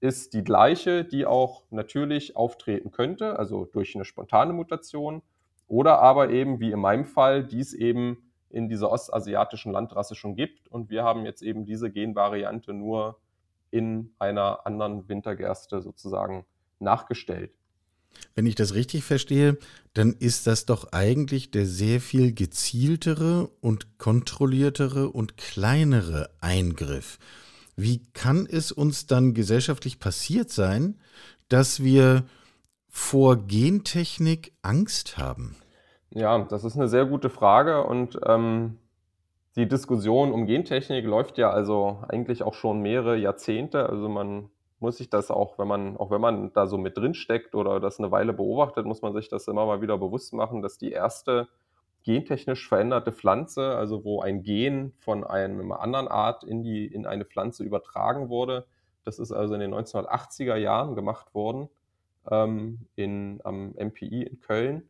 ist 0.00 0.34
die 0.34 0.44
gleiche, 0.44 1.04
die 1.04 1.24
auch 1.24 1.62
natürlich 1.70 2.36
auftreten 2.36 2.90
könnte, 2.90 3.38
also 3.38 3.64
durch 3.64 3.94
eine 3.94 4.04
spontane 4.04 4.52
Mutation 4.52 5.22
oder 5.68 6.00
aber 6.00 6.30
eben 6.30 6.60
wie 6.60 6.70
in 6.70 6.80
meinem 6.80 7.06
Fall, 7.06 7.44
die 7.44 7.60
es 7.60 7.72
eben 7.72 8.30
in 8.50 8.68
dieser 8.68 8.92
ostasiatischen 8.92 9.72
Landrasse 9.72 10.14
schon 10.14 10.36
gibt 10.36 10.68
und 10.68 10.90
wir 10.90 11.02
haben 11.02 11.24
jetzt 11.24 11.42
eben 11.42 11.64
diese 11.64 11.90
Genvariante 11.90 12.72
nur 12.72 13.18
in 13.70 14.14
einer 14.18 14.66
anderen 14.66 15.08
Wintergerste 15.08 15.80
sozusagen 15.80 16.44
nachgestellt. 16.78 17.52
Wenn 18.34 18.46
ich 18.46 18.54
das 18.54 18.74
richtig 18.74 19.04
verstehe, 19.04 19.58
dann 19.94 20.12
ist 20.12 20.46
das 20.46 20.66
doch 20.66 20.92
eigentlich 20.92 21.50
der 21.50 21.66
sehr 21.66 22.00
viel 22.00 22.32
gezieltere 22.32 23.48
und 23.60 23.98
kontrolliertere 23.98 25.08
und 25.08 25.36
kleinere 25.36 26.30
Eingriff. 26.40 27.18
Wie 27.76 28.02
kann 28.12 28.46
es 28.50 28.72
uns 28.72 29.06
dann 29.06 29.34
gesellschaftlich 29.34 29.98
passiert 29.98 30.50
sein, 30.50 30.98
dass 31.48 31.82
wir 31.82 32.24
vor 32.88 33.36
Gentechnik 33.36 34.52
Angst 34.62 35.18
haben? 35.18 35.56
Ja, 36.10 36.38
das 36.44 36.64
ist 36.64 36.76
eine 36.76 36.88
sehr 36.88 37.04
gute 37.04 37.28
Frage 37.28 37.84
und 37.84 38.18
ähm, 38.26 38.78
die 39.56 39.68
Diskussion 39.68 40.32
um 40.32 40.46
Gentechnik 40.46 41.04
läuft 41.04 41.38
ja 41.38 41.50
also 41.50 42.02
eigentlich 42.08 42.42
auch 42.42 42.54
schon 42.54 42.80
mehrere 42.80 43.16
Jahrzehnte. 43.16 43.88
Also 43.88 44.08
man 44.08 44.50
muss 44.86 44.98
sich 44.98 45.10
das 45.10 45.32
auch, 45.32 45.58
wenn 45.58 45.66
man, 45.66 45.96
auch 45.96 46.12
wenn 46.12 46.20
man 46.20 46.52
da 46.52 46.68
so 46.68 46.78
mit 46.78 46.96
drin 46.96 47.14
steckt 47.14 47.56
oder 47.56 47.80
das 47.80 47.98
eine 47.98 48.12
Weile 48.12 48.32
beobachtet, 48.32 48.86
muss 48.86 49.02
man 49.02 49.12
sich 49.14 49.28
das 49.28 49.48
immer 49.48 49.66
mal 49.66 49.82
wieder 49.82 49.98
bewusst 49.98 50.32
machen, 50.32 50.62
dass 50.62 50.78
die 50.78 50.92
erste 50.92 51.48
gentechnisch 52.04 52.68
veränderte 52.68 53.10
Pflanze, 53.10 53.76
also 53.76 54.04
wo 54.04 54.20
ein 54.20 54.44
Gen 54.44 54.92
von 55.00 55.24
einer 55.24 55.80
anderen 55.80 56.06
Art 56.06 56.44
in, 56.44 56.62
die, 56.62 56.86
in 56.86 57.04
eine 57.04 57.24
Pflanze 57.24 57.64
übertragen 57.64 58.28
wurde, 58.28 58.64
das 59.04 59.18
ist 59.18 59.32
also 59.32 59.54
in 59.54 59.60
den 59.60 59.74
1980er 59.74 60.54
Jahren 60.54 60.94
gemacht 60.94 61.34
worden 61.34 61.68
ähm, 62.30 62.86
in, 62.94 63.40
am 63.42 63.74
MPI 63.76 64.22
in 64.22 64.40
Köln, 64.40 64.88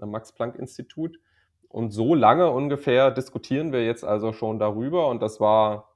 am 0.00 0.12
Max-Planck-Institut. 0.12 1.18
Und 1.68 1.90
so 1.90 2.14
lange 2.14 2.48
ungefähr 2.48 3.10
diskutieren 3.10 3.72
wir 3.72 3.84
jetzt 3.84 4.04
also 4.04 4.32
schon 4.32 4.60
darüber. 4.60 5.08
Und 5.08 5.20
das 5.20 5.40
war 5.40 5.91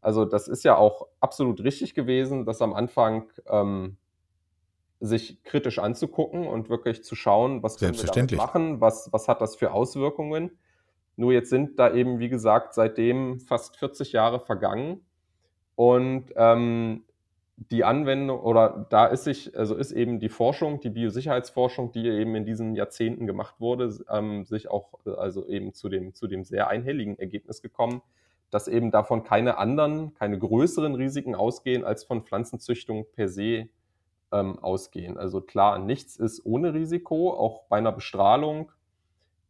also 0.00 0.24
das 0.24 0.48
ist 0.48 0.64
ja 0.64 0.76
auch 0.76 1.08
absolut 1.20 1.62
richtig 1.62 1.94
gewesen, 1.94 2.44
das 2.44 2.62
am 2.62 2.74
Anfang 2.74 3.30
ähm, 3.48 3.96
sich 5.00 5.42
kritisch 5.42 5.78
anzugucken 5.78 6.46
und 6.46 6.68
wirklich 6.68 7.04
zu 7.04 7.14
schauen, 7.14 7.62
was 7.62 7.78
können 7.78 7.96
wir 7.96 8.04
damit 8.04 8.36
machen, 8.36 8.80
was, 8.80 9.12
was 9.12 9.28
hat 9.28 9.40
das 9.40 9.56
für 9.56 9.72
Auswirkungen. 9.72 10.52
Nur 11.16 11.32
jetzt 11.32 11.50
sind 11.50 11.78
da 11.78 11.92
eben, 11.92 12.18
wie 12.18 12.28
gesagt, 12.28 12.74
seitdem 12.74 13.40
fast 13.40 13.76
40 13.78 14.12
Jahre 14.12 14.40
vergangen. 14.40 15.00
Und 15.74 16.32
ähm, 16.36 17.04
die 17.56 17.84
Anwendung 17.84 18.40
oder 18.40 18.86
da 18.90 19.06
ist 19.06 19.24
sich, 19.24 19.56
also 19.56 19.76
ist 19.76 19.92
eben 19.92 20.20
die 20.20 20.28
Forschung, 20.28 20.80
die 20.80 20.90
Biosicherheitsforschung, 20.90 21.90
die 21.90 22.06
eben 22.06 22.34
in 22.34 22.44
diesen 22.44 22.74
Jahrzehnten 22.74 23.26
gemacht 23.26 23.56
wurde, 23.60 23.94
ähm, 24.10 24.44
sich 24.44 24.70
auch 24.70 24.92
also 25.04 25.46
eben 25.46 25.72
zu 25.72 25.88
dem, 25.88 26.14
zu 26.14 26.26
dem 26.26 26.44
sehr 26.44 26.68
einhelligen 26.68 27.18
Ergebnis 27.18 27.62
gekommen, 27.62 28.02
dass 28.50 28.68
eben 28.68 28.90
davon 28.90 29.24
keine 29.24 29.58
anderen, 29.58 30.14
keine 30.14 30.38
größeren 30.38 30.94
Risiken 30.94 31.34
ausgehen, 31.34 31.84
als 31.84 32.04
von 32.04 32.22
Pflanzenzüchtung 32.22 33.06
per 33.12 33.28
se 33.28 33.68
ähm, 34.32 34.58
ausgehen. 34.58 35.16
Also 35.18 35.40
klar, 35.40 35.78
nichts 35.78 36.16
ist 36.16 36.44
ohne 36.44 36.74
Risiko. 36.74 37.32
Auch 37.32 37.64
bei 37.68 37.78
einer 37.78 37.92
Bestrahlung 37.92 38.72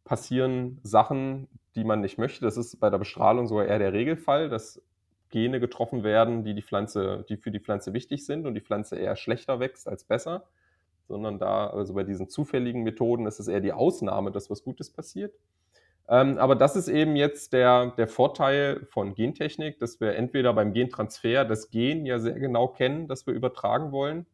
passieren 0.05 0.79
Sachen, 0.83 1.49
die 1.75 1.85
man 1.85 2.01
nicht 2.01 2.19
möchte. 2.19 2.45
Das 2.45 2.57
ist 2.57 2.81
bei 2.81 2.91
der 2.91 2.99
Bestrahlung 2.99 3.47
sogar 3.47 3.67
eher 3.67 3.79
der 3.79 3.93
Regelfall, 3.93 4.49
dass 4.49 4.83
Gene 5.31 5.61
getroffen 5.61 6.05
werden, 6.05 6.45
die, 6.45 6.55
die, 6.55 6.63
Pflanze, 6.63 7.25
die 7.29 7.37
für 7.37 7.51
die 7.51 7.61
Pflanze 7.61 7.93
wichtig 7.93 8.25
sind 8.25 8.47
und 8.47 8.55
die 8.55 8.61
Pflanze 8.61 8.97
eher 8.97 9.17
schlechter 9.17 9.61
wächst 9.61 9.89
als 9.89 10.05
besser. 10.05 10.45
Sondern 11.09 11.39
da, 11.39 11.69
also 11.69 11.95
bei 11.95 12.05
diesen 12.05 12.29
zufälligen 12.29 12.83
Methoden 12.83 13.27
ist 13.27 13.39
es 13.39 13.49
eher 13.49 13.61
die 13.61 13.73
Ausnahme, 13.73 14.33
dass 14.33 14.51
was 14.51 14.65
Gutes 14.65 14.91
passiert. 14.91 15.35
Ähm, 16.09 16.39
aber 16.39 16.55
das 16.55 16.77
ist 16.77 16.89
eben 16.89 17.17
jetzt 17.17 17.53
der, 17.53 17.93
der 17.97 18.07
Vorteil 18.07 18.87
von 18.91 19.15
Gentechnik, 19.15 19.79
dass 19.79 20.01
wir 20.01 20.15
entweder 20.15 20.53
beim 20.53 20.73
Gentransfer 20.73 21.45
das 21.45 21.71
Gen 21.71 22.07
ja 22.07 22.19
sehr 22.19 22.39
genau 22.39 22.69
kennen, 22.69 23.09
das 23.09 23.27
wir 23.27 23.35
übertragen 23.35 23.91
wollen. 23.91 24.27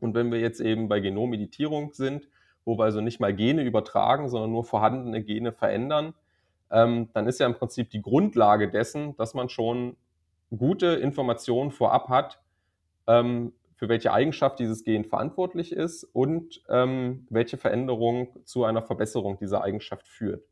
Und 0.00 0.14
wenn 0.14 0.30
wir 0.30 0.40
jetzt 0.40 0.60
eben 0.60 0.88
bei 0.88 1.00
Genommeditierung 1.00 1.92
sind, 1.92 2.28
wo 2.66 2.78
wir 2.78 2.84
also 2.84 3.00
nicht 3.00 3.20
mal 3.20 3.34
Gene 3.34 3.62
übertragen, 3.62 4.28
sondern 4.28 4.52
nur 4.52 4.64
vorhandene 4.64 5.22
Gene 5.22 5.52
verändern, 5.52 6.14
ähm, 6.70 7.08
dann 7.14 7.26
ist 7.26 7.40
ja 7.40 7.46
im 7.46 7.54
Prinzip 7.54 7.90
die 7.90 8.02
Grundlage 8.02 8.70
dessen, 8.70 9.16
dass 9.16 9.32
man 9.32 9.48
schon 9.48 9.96
gute 10.54 10.86
Informationen 10.86 11.70
vorab 11.70 12.08
hat, 12.08 12.42
ähm, 13.06 13.52
für 13.76 13.88
welche 13.88 14.12
Eigenschaft 14.12 14.58
dieses 14.58 14.84
Gen 14.84 15.04
verantwortlich 15.04 15.72
ist 15.72 16.04
und 16.04 16.62
ähm, 16.68 17.26
welche 17.30 17.56
Veränderung 17.56 18.28
zu 18.44 18.64
einer 18.64 18.82
Verbesserung 18.82 19.38
dieser 19.38 19.62
Eigenschaft 19.62 20.06
führt. 20.08 20.44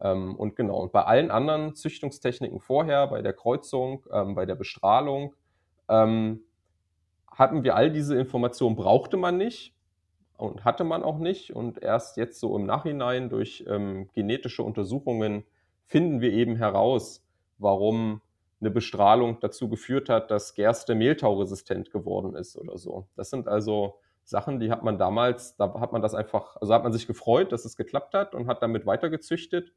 Ähm, 0.00 0.34
und 0.36 0.56
genau, 0.56 0.78
und 0.78 0.92
bei 0.92 1.04
allen 1.04 1.30
anderen 1.30 1.74
Züchtungstechniken 1.74 2.60
vorher, 2.60 3.06
bei 3.08 3.22
der 3.22 3.32
Kreuzung, 3.32 4.06
ähm, 4.12 4.34
bei 4.34 4.46
der 4.46 4.54
Bestrahlung, 4.54 5.34
ähm, 5.88 6.40
hatten 7.30 7.64
wir 7.64 7.76
all 7.76 7.90
diese 7.90 8.18
Informationen, 8.18 8.76
brauchte 8.76 9.16
man 9.16 9.36
nicht 9.36 9.74
und 10.36 10.64
hatte 10.64 10.84
man 10.84 11.02
auch 11.02 11.18
nicht. 11.18 11.54
Und 11.54 11.82
erst 11.82 12.16
jetzt 12.16 12.40
so 12.40 12.56
im 12.56 12.66
Nachhinein 12.66 13.28
durch 13.30 13.64
genetische 14.14 14.62
Untersuchungen 14.62 15.44
finden 15.86 16.20
wir 16.20 16.32
eben 16.32 16.56
heraus, 16.56 17.24
warum 17.58 18.20
eine 18.60 18.70
Bestrahlung 18.70 19.38
dazu 19.40 19.68
geführt 19.68 20.08
hat, 20.08 20.30
dass 20.30 20.54
Gerste 20.54 20.94
mehltauresistent 20.94 21.90
geworden 21.90 22.34
ist 22.34 22.56
oder 22.56 22.76
so. 22.76 23.06
Das 23.16 23.30
sind 23.30 23.48
also 23.48 23.98
Sachen, 24.24 24.60
die 24.60 24.70
hat 24.70 24.82
man 24.82 24.98
damals, 24.98 25.56
da 25.56 25.80
hat 25.80 25.92
man 25.92 26.02
das 26.02 26.14
einfach, 26.14 26.56
also 26.56 26.74
hat 26.74 26.82
man 26.82 26.92
sich 26.92 27.06
gefreut, 27.06 27.52
dass 27.52 27.64
es 27.64 27.76
geklappt 27.76 28.14
hat 28.14 28.34
und 28.34 28.48
hat 28.48 28.62
damit 28.62 28.86
weitergezüchtet. 28.86 29.72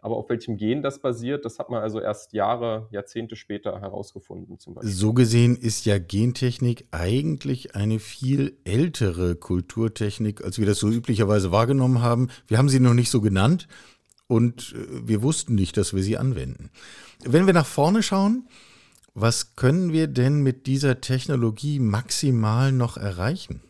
Aber 0.00 0.16
auf 0.16 0.28
welchem 0.28 0.56
Gen 0.56 0.82
das 0.82 1.00
basiert, 1.00 1.44
das 1.44 1.58
hat 1.58 1.70
man 1.70 1.82
also 1.82 2.00
erst 2.00 2.32
Jahre, 2.32 2.88
Jahrzehnte 2.92 3.34
später 3.34 3.80
herausgefunden. 3.80 4.58
Zum 4.58 4.74
Beispiel. 4.74 4.92
So 4.92 5.12
gesehen 5.12 5.56
ist 5.56 5.86
ja 5.86 5.98
Gentechnik 5.98 6.86
eigentlich 6.92 7.74
eine 7.74 7.98
viel 7.98 8.56
ältere 8.64 9.34
Kulturtechnik, 9.34 10.44
als 10.44 10.58
wir 10.58 10.66
das 10.66 10.78
so 10.78 10.88
üblicherweise 10.88 11.50
wahrgenommen 11.50 12.00
haben. 12.00 12.28
Wir 12.46 12.58
haben 12.58 12.68
sie 12.68 12.78
noch 12.78 12.94
nicht 12.94 13.10
so 13.10 13.20
genannt 13.20 13.66
und 14.28 14.74
äh, 14.76 15.08
wir 15.08 15.22
wussten 15.22 15.56
nicht, 15.56 15.76
dass 15.76 15.92
wir 15.92 16.02
sie 16.02 16.16
anwenden. 16.16 16.70
Wenn 17.24 17.46
wir 17.46 17.54
nach 17.54 17.66
vorne 17.66 18.04
schauen, 18.04 18.48
was 19.14 19.56
können 19.56 19.92
wir 19.92 20.06
denn 20.06 20.42
mit 20.42 20.68
dieser 20.68 21.00
Technologie 21.00 21.80
maximal 21.80 22.70
noch 22.70 22.96
erreichen? 22.96 23.62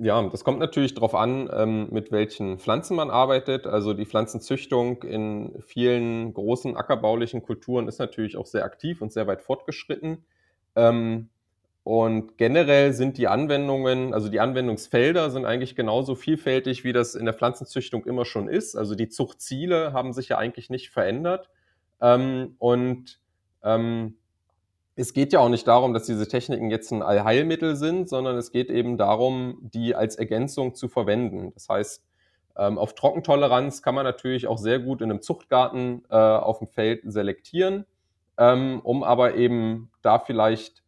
Ja, 0.00 0.22
das 0.28 0.44
kommt 0.44 0.60
natürlich 0.60 0.94
darauf 0.94 1.14
an, 1.16 1.50
ähm, 1.52 1.88
mit 1.90 2.12
welchen 2.12 2.58
Pflanzen 2.60 2.94
man 2.96 3.10
arbeitet. 3.10 3.66
Also 3.66 3.94
die 3.94 4.06
Pflanzenzüchtung 4.06 5.02
in 5.02 5.60
vielen 5.60 6.32
großen 6.34 6.76
ackerbaulichen 6.76 7.42
Kulturen 7.42 7.88
ist 7.88 7.98
natürlich 7.98 8.36
auch 8.36 8.46
sehr 8.46 8.64
aktiv 8.64 9.02
und 9.02 9.12
sehr 9.12 9.26
weit 9.26 9.42
fortgeschritten. 9.42 10.24
Ähm, 10.76 11.30
und 11.82 12.38
generell 12.38 12.92
sind 12.92 13.18
die 13.18 13.26
Anwendungen, 13.26 14.14
also 14.14 14.28
die 14.28 14.38
Anwendungsfelder 14.40 15.30
sind 15.30 15.46
eigentlich 15.46 15.74
genauso 15.74 16.14
vielfältig, 16.14 16.84
wie 16.84 16.92
das 16.92 17.14
in 17.16 17.24
der 17.24 17.34
Pflanzenzüchtung 17.34 18.04
immer 18.04 18.24
schon 18.24 18.48
ist. 18.48 18.76
Also 18.76 18.94
die 18.94 19.08
Zuchtziele 19.08 19.92
haben 19.92 20.12
sich 20.12 20.28
ja 20.28 20.38
eigentlich 20.38 20.70
nicht 20.70 20.90
verändert. 20.90 21.50
Ähm, 22.00 22.54
und 22.58 23.20
es 24.98 25.12
geht 25.12 25.32
ja 25.32 25.38
auch 25.38 25.48
nicht 25.48 25.68
darum, 25.68 25.94
dass 25.94 26.06
diese 26.06 26.26
Techniken 26.26 26.70
jetzt 26.70 26.90
ein 26.90 27.02
Allheilmittel 27.02 27.76
sind, 27.76 28.08
sondern 28.08 28.36
es 28.36 28.50
geht 28.50 28.68
eben 28.68 28.98
darum, 28.98 29.58
die 29.62 29.94
als 29.94 30.16
Ergänzung 30.16 30.74
zu 30.74 30.88
verwenden. 30.88 31.52
Das 31.54 31.68
heißt, 31.68 32.04
ähm, 32.56 32.78
auf 32.78 32.94
Trockentoleranz 32.96 33.82
kann 33.82 33.94
man 33.94 34.04
natürlich 34.04 34.48
auch 34.48 34.58
sehr 34.58 34.80
gut 34.80 35.00
in 35.00 35.12
einem 35.12 35.22
Zuchtgarten 35.22 36.04
äh, 36.10 36.16
auf 36.16 36.58
dem 36.58 36.66
Feld 36.66 37.02
selektieren, 37.04 37.86
ähm, 38.38 38.80
um 38.82 39.04
aber 39.04 39.36
eben 39.36 39.92
da 40.02 40.18
vielleicht 40.18 40.82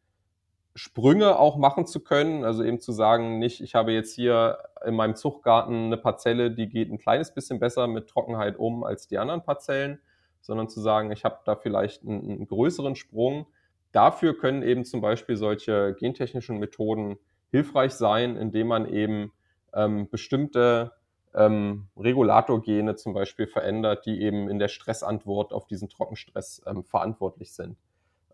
Sprünge 0.75 1.38
auch 1.38 1.57
machen 1.57 1.87
zu 1.87 2.01
können. 2.01 2.44
Also 2.44 2.64
eben 2.64 2.81
zu 2.81 2.90
sagen, 2.90 3.38
nicht, 3.38 3.61
ich 3.61 3.77
habe 3.77 3.92
jetzt 3.92 4.16
hier 4.16 4.59
in 4.85 4.96
meinem 4.96 5.14
Zuchtgarten 5.14 5.85
eine 5.85 5.96
Parzelle, 5.96 6.51
die 6.51 6.68
geht 6.68 6.90
ein 6.90 6.99
kleines 6.99 7.33
bisschen 7.33 7.61
besser 7.61 7.87
mit 7.87 8.09
Trockenheit 8.09 8.59
um 8.59 8.83
als 8.83 9.07
die 9.07 9.18
anderen 9.18 9.44
Parzellen, 9.44 10.01
sondern 10.40 10.68
zu 10.68 10.81
sagen, 10.81 11.12
ich 11.12 11.25
habe 11.25 11.38
da 11.44 11.55
vielleicht 11.55 12.03
einen, 12.03 12.29
einen 12.29 12.46
größeren 12.49 12.96
Sprung 12.96 13.46
Dafür 13.92 14.37
können 14.37 14.62
eben 14.62 14.85
zum 14.85 15.00
Beispiel 15.00 15.37
solche 15.37 15.94
gentechnischen 15.98 16.59
Methoden 16.59 17.18
hilfreich 17.50 17.92
sein, 17.92 18.37
indem 18.37 18.68
man 18.68 18.87
eben 18.87 19.33
ähm, 19.74 20.09
bestimmte 20.09 20.92
ähm, 21.35 21.88
Regulatorgene 21.96 22.96
zum 22.96 23.14
Beispiel 23.14 23.46
verändert, 23.46 24.07
die 24.07 24.20
eben 24.22 24.48
in 24.48 24.59
der 24.59 24.68
Stressantwort 24.68 25.53
auf 25.53 25.66
diesen 25.66 25.88
Trockenstress 25.88 26.62
ähm, 26.66 26.85
verantwortlich 26.85 27.53
sind. 27.53 27.76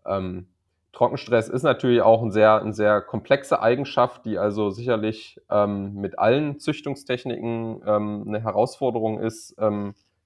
Ähm, 0.05 0.47
Trockenstress 0.93 1.49
ist 1.49 1.63
natürlich 1.63 2.01
auch 2.01 2.23
ein 2.23 2.31
sehr, 2.31 2.59
eine 2.61 2.73
sehr 2.73 3.01
komplexe 3.01 3.61
Eigenschaft, 3.61 4.25
die 4.25 4.37
also 4.37 4.71
sicherlich 4.71 5.39
ähm, 5.49 5.93
mit 5.95 6.17
allen 6.17 6.59
Züchtungstechniken 6.59 7.83
ähm, 7.85 8.23
eine 8.27 8.41
Herausforderung 8.41 9.19
ist, 9.19 9.55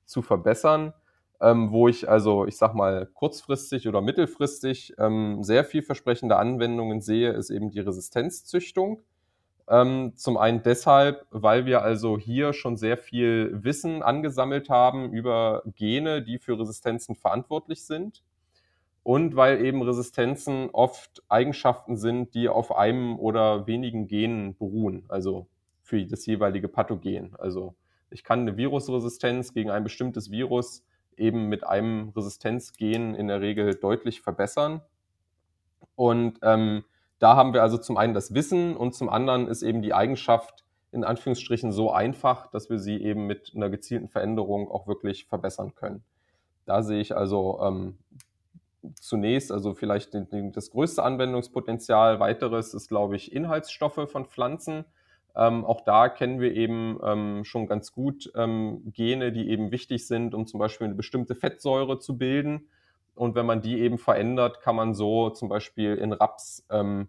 zu 0.06 0.22
verbessern 0.22 0.94
ähm, 1.42 1.72
wo 1.72 1.88
ich 1.88 2.08
also, 2.08 2.46
ich 2.46 2.58
sag 2.58 2.76
mal, 2.76 3.08
kurzfristig 3.08 3.88
oder 3.88 4.02
mittelfristig 4.02 4.94
ähm, 5.00 5.44
sehr 5.44 5.66
vielversprechende 5.66 6.38
Anwendungen 6.38 7.02
sehe, 7.02 7.32
ist 7.32 7.50
eben 7.50 7.72
die 7.72 7.80
Resistenzzüchtung. 7.80 9.02
Ähm, 9.68 10.14
zum 10.16 10.38
einen 10.38 10.62
deshalb, 10.62 11.26
weil 11.32 11.66
wir 11.66 11.82
also 11.82 12.18
hier 12.20 12.54
schon 12.54 12.78
sehr 12.78 12.98
viel 12.98 13.52
Wissen 13.64 14.04
angesammelt 14.04 14.70
haben 14.70 15.12
über 15.14 15.64
Gene, 15.76 16.22
die 16.22 16.38
für 16.38 16.60
Resistenzen 16.60 17.16
verantwortlich 17.16 17.86
sind. 17.86 18.24
Und 19.04 19.36
weil 19.36 19.66
eben 19.66 19.82
Resistenzen 19.82 20.70
oft 20.74 21.24
Eigenschaften 21.28 21.98
sind, 21.98 22.36
die 22.36 22.50
auf 22.50 22.76
einem 22.76 23.18
oder 23.18 23.66
wenigen 23.66 24.06
Genen 24.08 24.56
beruhen, 24.56 25.06
also 25.08 25.48
für 25.82 26.06
das 26.06 26.28
jeweilige 26.28 26.68
Pathogen. 26.68 27.34
Also 27.40 27.74
ich 28.12 28.24
kann 28.24 28.42
eine 28.42 28.58
Virusresistenz 28.58 29.54
gegen 29.54 29.72
ein 29.72 29.84
bestimmtes 29.84 30.30
Virus 30.30 30.84
eben 31.18 31.48
mit 31.48 31.66
einem 31.66 32.10
Resistenzgen 32.16 33.16
in 33.16 33.28
der 33.28 33.42
Regel 33.42 33.76
deutlich 33.76 34.22
verbessern. 34.22 34.82
Und 35.96 36.40
ähm, 36.42 36.84
da 37.20 37.36
haben 37.36 37.54
wir 37.54 37.62
also 37.62 37.78
zum 37.78 37.98
einen 37.98 38.14
das 38.14 38.34
Wissen 38.34 38.76
und 38.76 38.96
zum 38.96 39.10
anderen 39.10 39.48
ist 39.48 39.62
eben 39.62 39.82
die 39.82 39.94
Eigenschaft 39.94 40.66
in 40.92 41.04
Anführungsstrichen 41.04 41.72
so 41.72 41.92
einfach, 41.92 42.48
dass 42.48 42.70
wir 42.70 42.80
sie 42.80 42.98
eben 43.02 43.26
mit 43.28 43.54
einer 43.56 43.70
gezielten 43.70 44.10
Veränderung 44.10 44.70
auch 44.70 44.88
wirklich 44.88 45.26
verbessern 45.26 45.74
können. 45.74 46.04
Da 46.66 46.84
sehe 46.84 47.00
ich 47.00 47.16
also 47.16 47.60
ähm, 47.62 47.98
zunächst 49.00 49.52
also 49.52 49.74
vielleicht 49.74 50.14
den, 50.14 50.30
den, 50.30 50.52
das 50.52 50.72
größte 50.72 51.04
Anwendungspotenzial. 51.04 52.20
Weiteres 52.20 52.74
ist, 52.74 52.90
glaube 52.90 53.16
ich, 53.16 53.32
Inhaltsstoffe 53.32 54.10
von 54.12 54.26
Pflanzen. 54.26 54.86
Ähm, 55.36 55.64
auch 55.66 55.82
da 55.82 56.10
kennen 56.10 56.40
wir 56.40 56.54
eben 56.54 57.00
ähm, 57.04 57.44
schon 57.46 57.68
ganz 57.68 57.92
gut 57.92 58.32
ähm, 58.36 58.82
Gene, 58.94 59.32
die 59.32 59.50
eben 59.50 59.72
wichtig 59.72 60.08
sind, 60.08 60.34
um 60.34 60.46
zum 60.46 60.60
Beispiel 60.60 60.86
eine 60.86 60.96
bestimmte 60.96 61.36
Fettsäure 61.36 62.00
zu 62.00 62.18
bilden. 62.18 62.68
Und 63.16 63.36
wenn 63.36 63.46
man 63.46 63.62
die 63.62 63.80
eben 63.80 63.98
verändert, 63.98 64.62
kann 64.62 64.76
man 64.76 64.94
so 64.94 65.30
zum 65.30 65.48
Beispiel 65.48 65.96
in 65.96 66.14
Raps 66.14 66.66
ähm, 66.70 67.08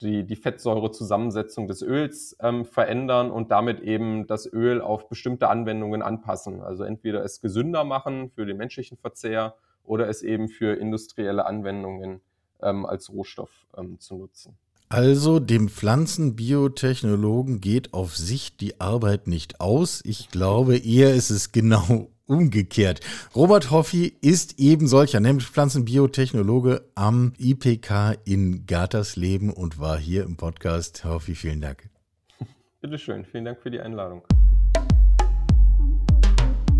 die, 0.00 0.24
die 0.24 0.36
Fettsäurezusammensetzung 0.36 1.68
des 1.68 1.82
Öls 1.82 2.36
ähm, 2.40 2.64
verändern 2.64 3.30
und 3.30 3.50
damit 3.50 3.80
eben 3.80 4.26
das 4.26 4.50
Öl 4.50 4.80
auf 4.80 5.08
bestimmte 5.08 5.48
Anwendungen 5.48 6.02
anpassen. 6.02 6.62
Also 6.62 6.84
entweder 6.84 7.22
es 7.24 7.40
gesünder 7.40 7.84
machen 7.84 8.30
für 8.30 8.46
den 8.46 8.56
menschlichen 8.56 8.96
Verzehr 8.96 9.54
oder 9.84 10.08
es 10.08 10.22
eben 10.22 10.48
für 10.48 10.74
industrielle 10.74 11.46
Anwendungen 11.46 12.20
ähm, 12.62 12.86
als 12.86 13.10
Rohstoff 13.10 13.66
zu 13.98 14.16
nutzen. 14.16 14.58
Also 14.92 15.38
dem 15.38 15.68
Pflanzenbiotechnologen 15.68 17.60
geht 17.60 17.94
auf 17.94 18.16
sich 18.16 18.56
die 18.56 18.80
Arbeit 18.80 19.28
nicht 19.28 19.60
aus. 19.60 20.02
Ich 20.04 20.30
glaube, 20.30 20.78
eher 20.78 21.14
ist 21.14 21.30
es 21.30 21.52
genau 21.52 22.10
umgekehrt. 22.26 22.98
Robert 23.36 23.70
Hoffi 23.70 24.12
ist 24.20 24.58
eben 24.58 24.88
solcher, 24.88 25.20
nämlich 25.20 25.46
Pflanzenbiotechnologe 25.46 26.82
am 26.96 27.34
IPK 27.38 28.18
in 28.24 28.66
Gatersleben 28.66 29.52
und 29.52 29.78
war 29.78 29.96
hier 29.96 30.24
im 30.24 30.36
Podcast. 30.36 31.04
Herr 31.04 31.12
Hoffi, 31.12 31.36
vielen 31.36 31.60
Dank. 31.60 31.88
Bitteschön, 32.80 33.24
vielen 33.24 33.44
Dank 33.44 33.60
für 33.62 33.70
die 33.70 33.78
Einladung. 33.78 34.22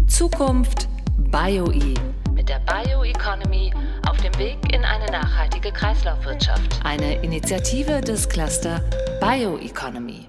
Zukunft 0.09 0.89
BioE 1.31 1.95
mit 2.35 2.49
der 2.49 2.61
Bioeconomy 2.67 3.73
auf 4.09 4.17
dem 4.17 4.37
Weg 4.37 4.59
in 4.75 4.85
eine 4.85 5.07
nachhaltige 5.07 5.71
Kreislaufwirtschaft. 5.71 6.81
Eine 6.83 7.23
Initiative 7.23 8.01
des 8.01 8.29
Cluster 8.29 8.81
Bioeconomy. 9.21 10.27